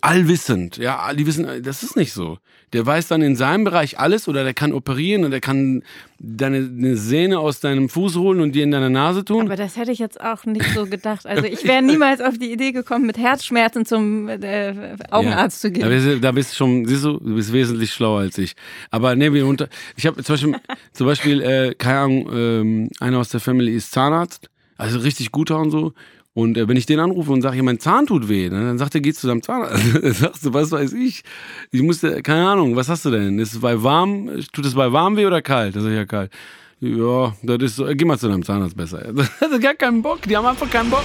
[0.02, 0.78] allwissend.
[0.78, 2.38] Ja, die wissen, das ist nicht so.
[2.74, 5.84] Der weiß dann in seinem Bereich alles oder der kann operieren und der kann
[6.20, 9.48] deine eine Sehne aus deinem Fuß holen und dir in deine Nase tun.
[9.48, 11.26] Aber das hätte ich jetzt auch nicht so gedacht.
[11.26, 15.70] Also ich wäre niemals auf die Idee gekommen, mit Herzschmerzen zum äh, Augenarzt ja.
[15.70, 15.84] zu gehen.
[15.84, 18.54] Da bist, da bist du schon, siehst du, du bist wesentlich schlauer als ich.
[18.92, 19.68] Aber ne, wir unter,
[19.98, 20.56] ich habe zum Beispiel,
[20.94, 25.60] zum Beispiel äh, keine Ahnung, ähm, einer aus der Family ist Zahnarzt, also richtig guter
[25.60, 25.94] und so.
[26.34, 28.78] Und äh, wenn ich den anrufe und sage, ja, mein Zahn tut weh, ne, dann
[28.78, 29.84] sagt er, geh zu seinem Zahnarzt.
[30.20, 31.24] sagst du, was weiß ich?
[31.72, 33.38] Ich musste, keine Ahnung, was hast du denn?
[33.40, 35.76] Ist es bei warm, tut es bei warm weh oder kalt?
[35.76, 36.32] Das ist ja kalt.
[36.80, 39.12] Ja, das ist so, geh mal zu deinem Zahnarzt besser.
[39.14, 41.04] Das hat gar keinen Bock, die haben einfach keinen Bock.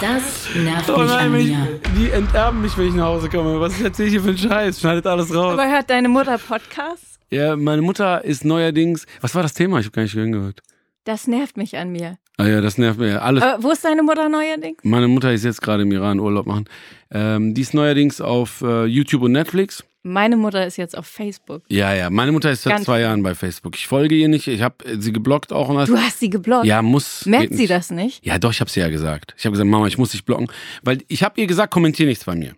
[0.00, 1.80] Das nervt Oh mich nein, an wenn ich, mir.
[1.96, 3.60] die enterben mich, wenn ich nach Hause komme.
[3.60, 4.80] Was erzähle ich hier für einen Scheiß?
[4.80, 5.52] Schneidet alles raus.
[5.52, 7.18] Aber hört deine Mutter Podcasts?
[7.30, 9.06] ja, meine Mutter ist neuerdings.
[9.20, 9.78] Was war das Thema?
[9.80, 10.60] Ich habe gar nicht hingehört.
[11.08, 12.18] Das nervt mich an mir.
[12.36, 13.22] Ah ja, das nervt mir.
[13.22, 13.42] Alles.
[13.42, 14.76] Aber wo ist deine Mutter neuerdings?
[14.82, 16.66] Meine Mutter ist jetzt gerade im Iran Urlaub machen.
[17.10, 19.82] Ähm, die ist neuerdings auf äh, YouTube und Netflix.
[20.02, 21.62] Meine Mutter ist jetzt auf Facebook.
[21.70, 22.10] Ja, ja.
[22.10, 23.74] Meine Mutter ist seit Ganz- zwei Jahren bei Facebook.
[23.74, 24.48] Ich folge ihr nicht.
[24.48, 25.70] Ich habe sie geblockt auch.
[25.70, 25.88] Und alles.
[25.88, 26.66] Du hast sie geblockt.
[26.66, 27.24] ja, muss.
[27.24, 27.70] Merkt sie nicht.
[27.70, 28.26] das nicht?
[28.26, 29.32] Ja, doch, ich habe sie ja gesagt.
[29.38, 30.48] Ich habe gesagt, Mama, ich muss dich blocken.
[30.82, 32.52] Weil ich habe ihr gesagt, kommentier nichts bei mir.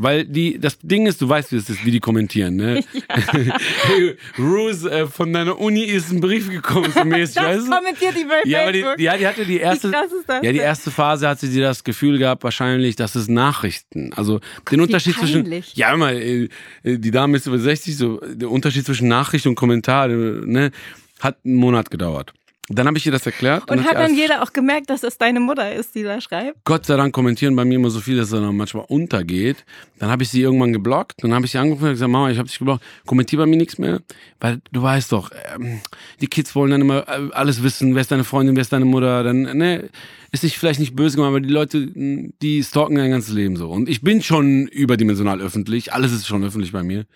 [0.00, 2.84] Weil die, das Ding ist, du weißt, wie es ist, wie die kommentieren, ne?
[3.08, 7.18] hey, Rose, äh, von deiner Uni ist ein Brief gekommen zu mir.
[7.18, 7.70] Das weißt du?
[7.70, 9.00] kommentiert die bei Ja, aber die, Facebook.
[9.00, 9.92] ja, die hatte die erste,
[10.42, 14.38] ja, die erste Phase hatte sie das Gefühl gehabt, wahrscheinlich, dass es Nachrichten, also
[14.70, 15.74] den Unterschied zwischen, peinlich.
[15.74, 16.48] ja, immer, äh,
[16.84, 20.70] äh, die Dame ist über 60, so, der Unterschied zwischen Nachricht und Kommentar, äh, ne,
[21.18, 22.32] hat einen Monat gedauert.
[22.70, 23.70] Dann habe ich ihr das erklärt.
[23.70, 26.64] Und hat dann jeder auch gemerkt, dass es deine Mutter ist, die da schreibt?
[26.64, 29.64] Gott sei Dank kommentieren bei mir immer so viel, dass er dann manchmal untergeht.
[29.98, 31.22] Dann habe ich sie irgendwann geblockt.
[31.22, 32.84] Dann habe ich sie angerufen und gesagt, Mama, ich habe dich geblockt.
[33.06, 34.00] Kommentier bei mir nichts mehr.
[34.38, 35.80] Weil du weißt doch, ähm,
[36.20, 37.94] die Kids wollen dann immer äh, alles wissen.
[37.94, 39.22] Wer ist deine Freundin, wer ist deine Mutter?
[39.22, 39.88] Dann, ne,
[40.30, 41.88] ist nicht vielleicht nicht böse gemeint, aber die Leute,
[42.42, 43.70] die stalken dein ganzes Leben so.
[43.70, 45.94] Und ich bin schon überdimensional öffentlich.
[45.94, 47.06] Alles ist schon öffentlich bei mir.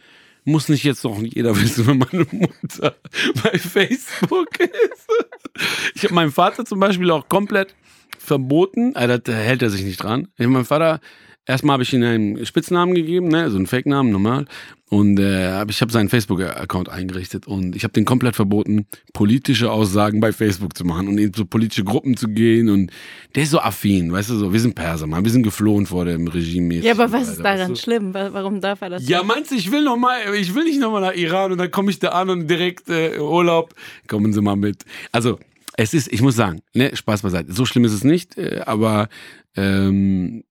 [0.44, 2.96] Muss nicht jetzt noch jeder wissen, wenn meine Mutter
[3.42, 5.08] bei Facebook ist.
[5.94, 7.74] Ich habe meinem Vater zum Beispiel auch komplett
[8.18, 10.28] verboten, äh, da hält er sich nicht dran.
[10.36, 11.00] Ich hab meinem Vater,
[11.46, 14.46] erstmal habe ich ihm einen Spitznamen gegeben, ne, so einen Fake-Namen, normal.
[14.88, 20.20] Und äh, ich habe seinen Facebook-Account eingerichtet und ich habe den komplett verboten, politische Aussagen
[20.20, 22.68] bei Facebook zu machen und in so politische Gruppen zu gehen.
[22.68, 22.90] Und
[23.34, 26.04] der ist so affin, weißt du so, wir sind Perser, Mann, wir sind geflohen vor
[26.04, 26.74] dem Regime.
[26.80, 27.76] Ja, aber was ist Alter, daran weißt du?
[27.82, 28.12] schlimm?
[28.12, 29.08] Wa- Warum darf er das?
[29.08, 31.58] Ja, meinst du, ich will noch mal, ich will nicht noch mal nach Iran und
[31.58, 33.74] dann komme ich da an und direkt äh, Urlaub.
[34.08, 34.84] Kommen Sie mal mit.
[35.10, 35.38] Also,
[35.78, 37.50] es ist, ich muss sagen, ne, Spaß beiseite.
[37.54, 39.08] So schlimm ist es nicht, äh, aber
[39.56, 40.44] ähm,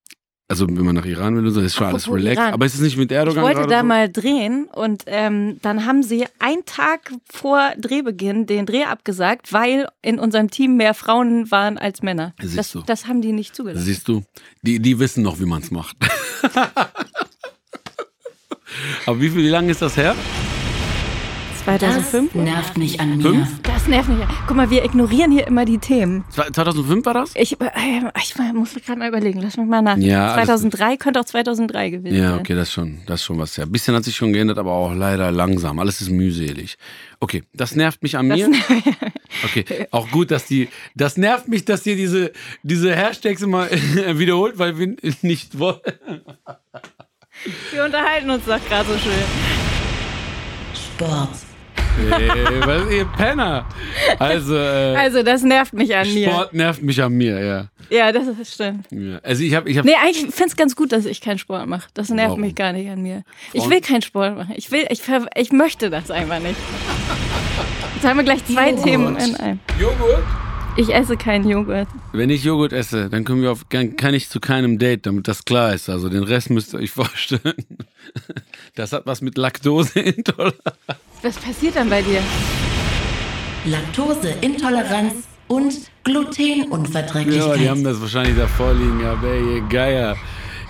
[0.52, 2.38] also wenn man nach Iran will, ist schon alles relaxed.
[2.38, 2.54] Iran.
[2.54, 3.86] Aber es ist nicht mit Ich Erdogan wollte gerade da so?
[3.88, 9.88] mal drehen und ähm, dann haben sie einen Tag vor Drehbeginn den Dreh abgesagt, weil
[10.02, 12.34] in unserem Team mehr Frauen waren als Männer.
[12.39, 12.82] Siehst Das, du.
[12.86, 13.86] das haben die nicht zugelassen.
[13.86, 14.24] Siehst du,
[14.62, 15.95] die, die wissen noch, wie man es macht.
[19.06, 20.16] aber wie viel, wie lange ist das her?
[21.66, 21.80] Das
[22.12, 22.36] 2005?
[22.36, 23.24] nervt mich an mir.
[23.24, 23.62] Fünf?
[23.64, 24.18] Das nervt mich.
[24.47, 26.24] Guck mal, wir ignorieren hier immer die Themen.
[26.30, 27.32] 2005 war das?
[27.36, 27.66] Ich, äh,
[28.18, 29.97] ich muss mir gerade mal überlegen, lass mich mal nach.
[29.97, 32.39] Ja, alles 2003 könnte auch 2003 gewesen Ja, sein.
[32.39, 33.55] okay, das ist schon, das ist schon was.
[33.57, 35.78] Ja, ein bisschen hat sich schon geändert, aber auch leider langsam.
[35.80, 36.78] Alles ist mühselig.
[37.20, 38.49] Okay, das nervt mich an mir.
[39.45, 42.32] Okay, auch gut, dass die, das nervt mich, dass ihr diese,
[42.64, 43.70] diese Hashtags immer
[44.16, 45.80] wiederholt, weil wir nicht wollen.
[47.72, 49.12] Wir unterhalten uns doch gerade so schön.
[50.74, 51.30] Sport.
[52.12, 52.30] Ey,
[52.66, 53.66] was ihr Penner.
[54.20, 56.30] Also, äh, Also, das nervt mich an mir.
[56.30, 57.66] Sport nervt mich an mir, ja.
[57.89, 58.86] Ja, das ist stimmt.
[58.92, 59.20] ja.
[59.24, 61.38] Also ich habe, ich habe, Nee, eigentlich finde ich es ganz gut, dass ich keinen
[61.39, 61.89] Sport mache.
[61.94, 62.42] Das nervt Warum?
[62.42, 63.24] mich gar nicht an mir.
[63.54, 64.54] Ich Frauen- will keinen Sport machen.
[64.56, 65.02] Ich will, ich,
[65.36, 66.56] ich möchte das einfach nicht.
[67.96, 68.84] Jetzt haben wir gleich zwei Joghurt.
[68.86, 69.60] Themen in einem.
[69.80, 70.24] Joghurt.
[70.78, 71.89] Ich esse keinen Joghurt.
[72.14, 75.28] Wenn ich Joghurt esse, dann können wir auf, kann, kann ich zu keinem Date, damit
[75.28, 75.89] das klar ist.
[75.89, 77.66] Also den Rest müsst ihr euch vorstellen.
[78.76, 80.56] Das hat was mit Laktoseintoleranz.
[81.24, 82.19] Was passiert dann bei dir?
[83.65, 87.47] Laktoseintoleranz und Glutenunverträglichkeit.
[87.47, 90.17] Ja, die haben das wahrscheinlich da vorliegen, ja, ey, ihr Geier.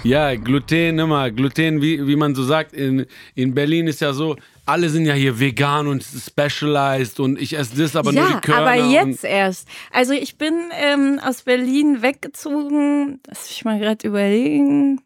[0.04, 1.32] Ja, Gluten immer.
[1.32, 4.36] Gluten, wie, wie man so sagt, in, in Berlin ist ja so,
[4.66, 8.42] alle sind ja hier vegan und specialized und ich esse das, aber nur ja, die
[8.42, 8.72] Körner.
[8.72, 9.70] aber jetzt erst.
[9.92, 13.22] Also ich bin ähm, aus Berlin weggezogen.
[13.26, 15.02] Lass mich mal gerade überlegen.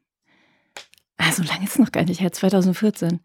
[1.17, 3.19] Ah, so lange ist es noch gar nicht her, 2014.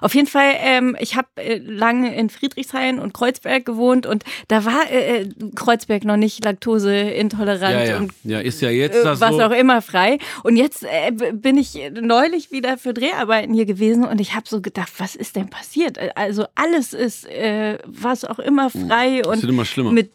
[0.00, 4.64] Auf jeden Fall, ähm, ich habe äh, lange in Friedrichshain und Kreuzberg gewohnt und da
[4.64, 9.04] war äh, äh, Kreuzberg noch nicht laktoseintolerant ja, ja, und ja, ist ja jetzt äh,
[9.04, 9.42] das was so.
[9.42, 10.18] auch immer frei.
[10.42, 14.60] Und jetzt äh, bin ich neulich wieder für Dreharbeiten hier gewesen und ich habe so
[14.60, 15.98] gedacht, was ist denn passiert?
[16.16, 19.92] Also alles ist, äh, was auch immer frei Das und immer schlimmer.
[19.92, 20.10] mit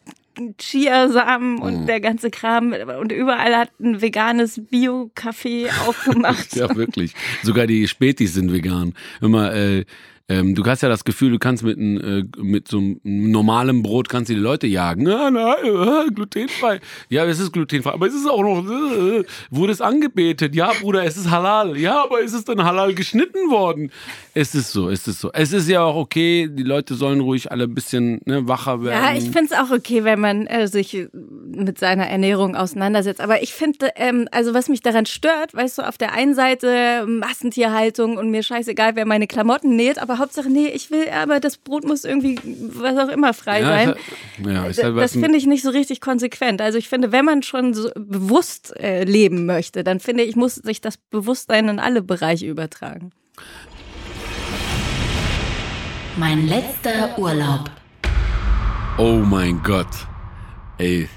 [0.57, 6.55] Chiasamen und der ganze Kram und überall hat ein veganes Bio-Café aufgemacht.
[6.55, 7.13] Ja, wirklich.
[7.43, 8.93] Sogar die Spätis sind vegan.
[9.21, 9.85] Immer, äh,
[10.29, 13.81] ähm, du hast ja das Gefühl, du kannst mit, ein, äh, mit so einem normalen
[13.81, 15.07] Brot kannst du die Leute jagen.
[15.07, 16.79] Ja, na, äh, glutenfrei.
[17.09, 20.53] Ja, es ist glutenfrei, aber es ist auch noch, äh, wurde es angebetet.
[20.53, 21.75] Ja, Bruder, es ist halal.
[21.77, 23.91] Ja, aber ist es dann halal geschnitten worden?
[24.35, 25.31] Es ist so, es ist so.
[25.33, 29.03] Es ist ja auch okay, die Leute sollen ruhig alle ein bisschen ne, wacher werden.
[29.03, 33.19] Ja, ich finde es auch okay, wenn man äh, sich mit seiner Ernährung auseinandersetzt.
[33.19, 37.07] Aber ich finde, ähm, also was mich daran stört, weißt du, auf der einen Seite
[37.07, 41.57] Massentierhaltung und mir scheißegal, wer meine Klamotten näht, aber Hauptsache, nee, ich will, aber das
[41.57, 42.37] Brot muss irgendwie,
[42.73, 43.89] was auch immer, frei Ja, sein.
[43.89, 46.61] ist halt- ja, ist halt das finde ich nicht so richtig konsequent.
[46.61, 50.55] Also ich finde, wenn man schon so bewusst äh, leben möchte, dann finde ich, muss
[50.55, 53.11] sich das Bewusstsein in alle Bereiche übertragen.
[56.17, 57.71] Mein letzter Urlaub.
[58.97, 59.87] Oh mein Gott.
[60.77, 61.07] Ey.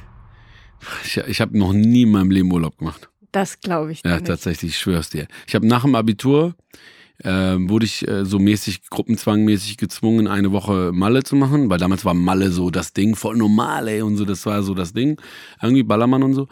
[1.04, 3.08] Ich, ich habe noch nie in meinem Leben Urlaub gemacht.
[3.32, 4.26] Das glaube ich Ja, nicht.
[4.26, 5.26] tatsächlich, ich schwör's dir.
[5.46, 6.54] Ich habe nach dem Abitur,
[7.24, 12.14] wurde ich äh, so mäßig, gruppenzwangmäßig gezwungen, eine Woche Malle zu machen, weil damals war
[12.14, 15.20] Malle so das Ding, voll normal, ey, und so, das war so das Ding.
[15.62, 16.48] Irgendwie Ballermann und so.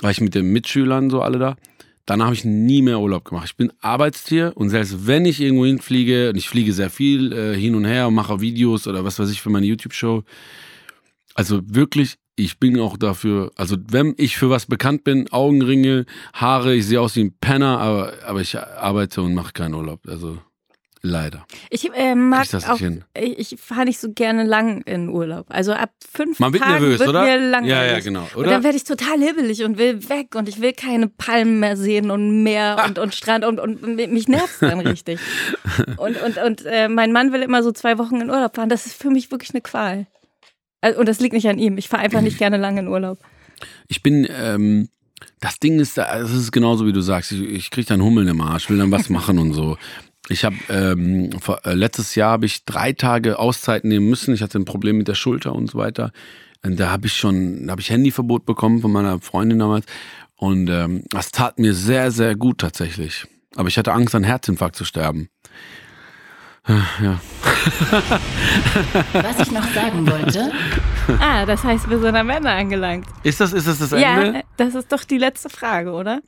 [0.00, 1.56] War ich mit den Mitschülern so alle da.
[2.06, 3.46] Danach habe ich nie mehr Urlaub gemacht.
[3.48, 7.54] Ich bin Arbeitstier und selbst wenn ich irgendwo hinfliege, und ich fliege sehr viel äh,
[7.54, 10.22] hin und her und mache Videos oder was weiß ich für meine YouTube-Show,
[11.34, 16.74] also wirklich, ich bin auch dafür, also wenn ich für was bekannt bin, Augenringe, Haare,
[16.74, 20.00] ich sehe aus wie ein Penner, aber, aber ich arbeite und mache keinen Urlaub.
[20.06, 20.38] Also
[21.02, 21.46] leider.
[21.70, 23.04] Ich äh, mag Krieg das auch, hin.
[23.16, 25.46] ich, ich fahre nicht so gerne lang in Urlaub.
[25.48, 27.22] Also ab fünf Man wird Tagen nervös, wird oder?
[27.22, 27.70] mir langweilig.
[27.70, 28.50] Ja, ja, genau, Und oder?
[28.50, 32.10] dann werde ich total hibbelig und will weg und ich will keine Palmen mehr sehen
[32.12, 35.18] und Meer und, und Strand und, und mich nervt dann richtig.
[35.96, 38.68] Und, und, und äh, mein Mann will immer so zwei Wochen in Urlaub fahren.
[38.68, 40.06] Das ist für mich wirklich eine Qual.
[40.80, 41.78] Also, und das liegt nicht an ihm.
[41.78, 43.18] Ich fahre einfach nicht gerne lange in Urlaub.
[43.88, 44.88] Ich bin, ähm,
[45.40, 48.40] das Ding ist, es ist genauso wie du sagst, ich, ich kriege dann Hummeln im
[48.40, 49.76] Arsch, will dann was machen und so.
[50.28, 54.34] Ich habe ähm, vor- äh, letztes Jahr habe ich drei Tage Auszeit nehmen müssen.
[54.34, 56.12] Ich hatte ein Problem mit der Schulter und so weiter.
[56.62, 59.86] Und da habe ich schon, da habe ich Handyverbot bekommen von meiner Freundin damals.
[60.36, 63.26] Und ähm, das tat mir sehr, sehr gut tatsächlich.
[63.56, 65.30] Aber ich hatte Angst, an Herzinfarkt zu sterben.
[69.12, 70.50] Was ich noch sagen wollte,
[71.20, 73.06] Ah, das heißt, wir sind am Ende angelangt.
[73.22, 74.32] Ist das, ist das das Ende?
[74.38, 76.20] Ja, das ist doch die letzte Frage, oder?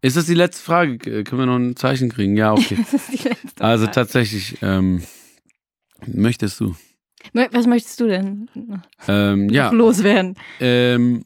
[0.00, 1.24] Ist das die letzte Frage?
[1.24, 2.36] Können wir noch ein Zeichen kriegen?
[2.36, 2.76] Ja, okay.
[2.80, 3.94] Das ist die letzte Also Frage.
[3.94, 5.02] tatsächlich, ähm,
[6.06, 6.74] möchtest du?
[7.32, 8.48] Was möchtest du denn
[9.08, 10.36] Ähm, ja, loswerden?
[10.60, 11.24] ähm,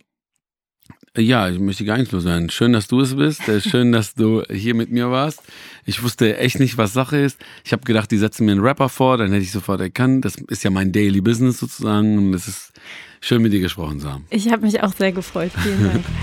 [1.17, 2.51] ja, ich möchte gar nicht los sein.
[2.51, 3.49] Schön, dass du es bist.
[3.49, 5.41] Äh, Schön, dass du hier mit mir warst.
[5.85, 7.39] Ich wusste echt nicht, was Sache ist.
[7.65, 10.25] Ich habe gedacht, die setzen mir einen Rapper vor, dann hätte ich sofort erkannt.
[10.25, 12.19] Das ist ja mein Daily Business sozusagen.
[12.19, 12.73] Und es ist
[13.21, 14.25] schön, mit dir gesprochen zu haben.
[14.31, 15.53] Ich habe mich auch sehr gefreut.
[15.63, 16.05] Vielen Dank.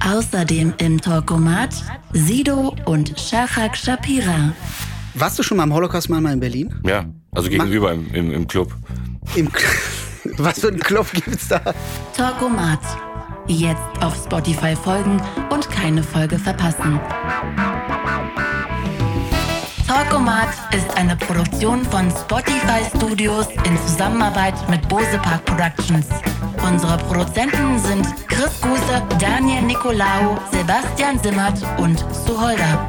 [0.00, 1.74] außerdem im Talkomat
[2.12, 4.52] Sido und Shahak Shapira.
[5.14, 6.74] Warst du schon mal am Holocaust-Mahnmal in Berlin?
[6.86, 8.74] Ja, also gegenüber im, im, im Club.
[9.34, 9.48] Im
[10.36, 11.60] Was für einen Club gibt's da?
[12.14, 12.80] Talkomat.
[13.46, 15.20] Jetzt auf Spotify folgen
[15.50, 17.00] und keine Folge verpassen.
[19.86, 26.06] Talkomat ist eine Produktion von Spotify Studios in Zusammenarbeit mit Bose Park Productions.
[26.66, 32.88] Unsere Produzenten sind Chris Guse, Daniel Nicolaou, Sebastian Simmert und Suholder.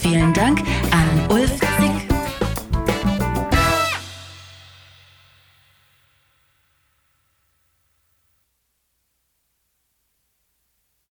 [0.00, 2.01] Vielen Dank an Ulf Ziegler.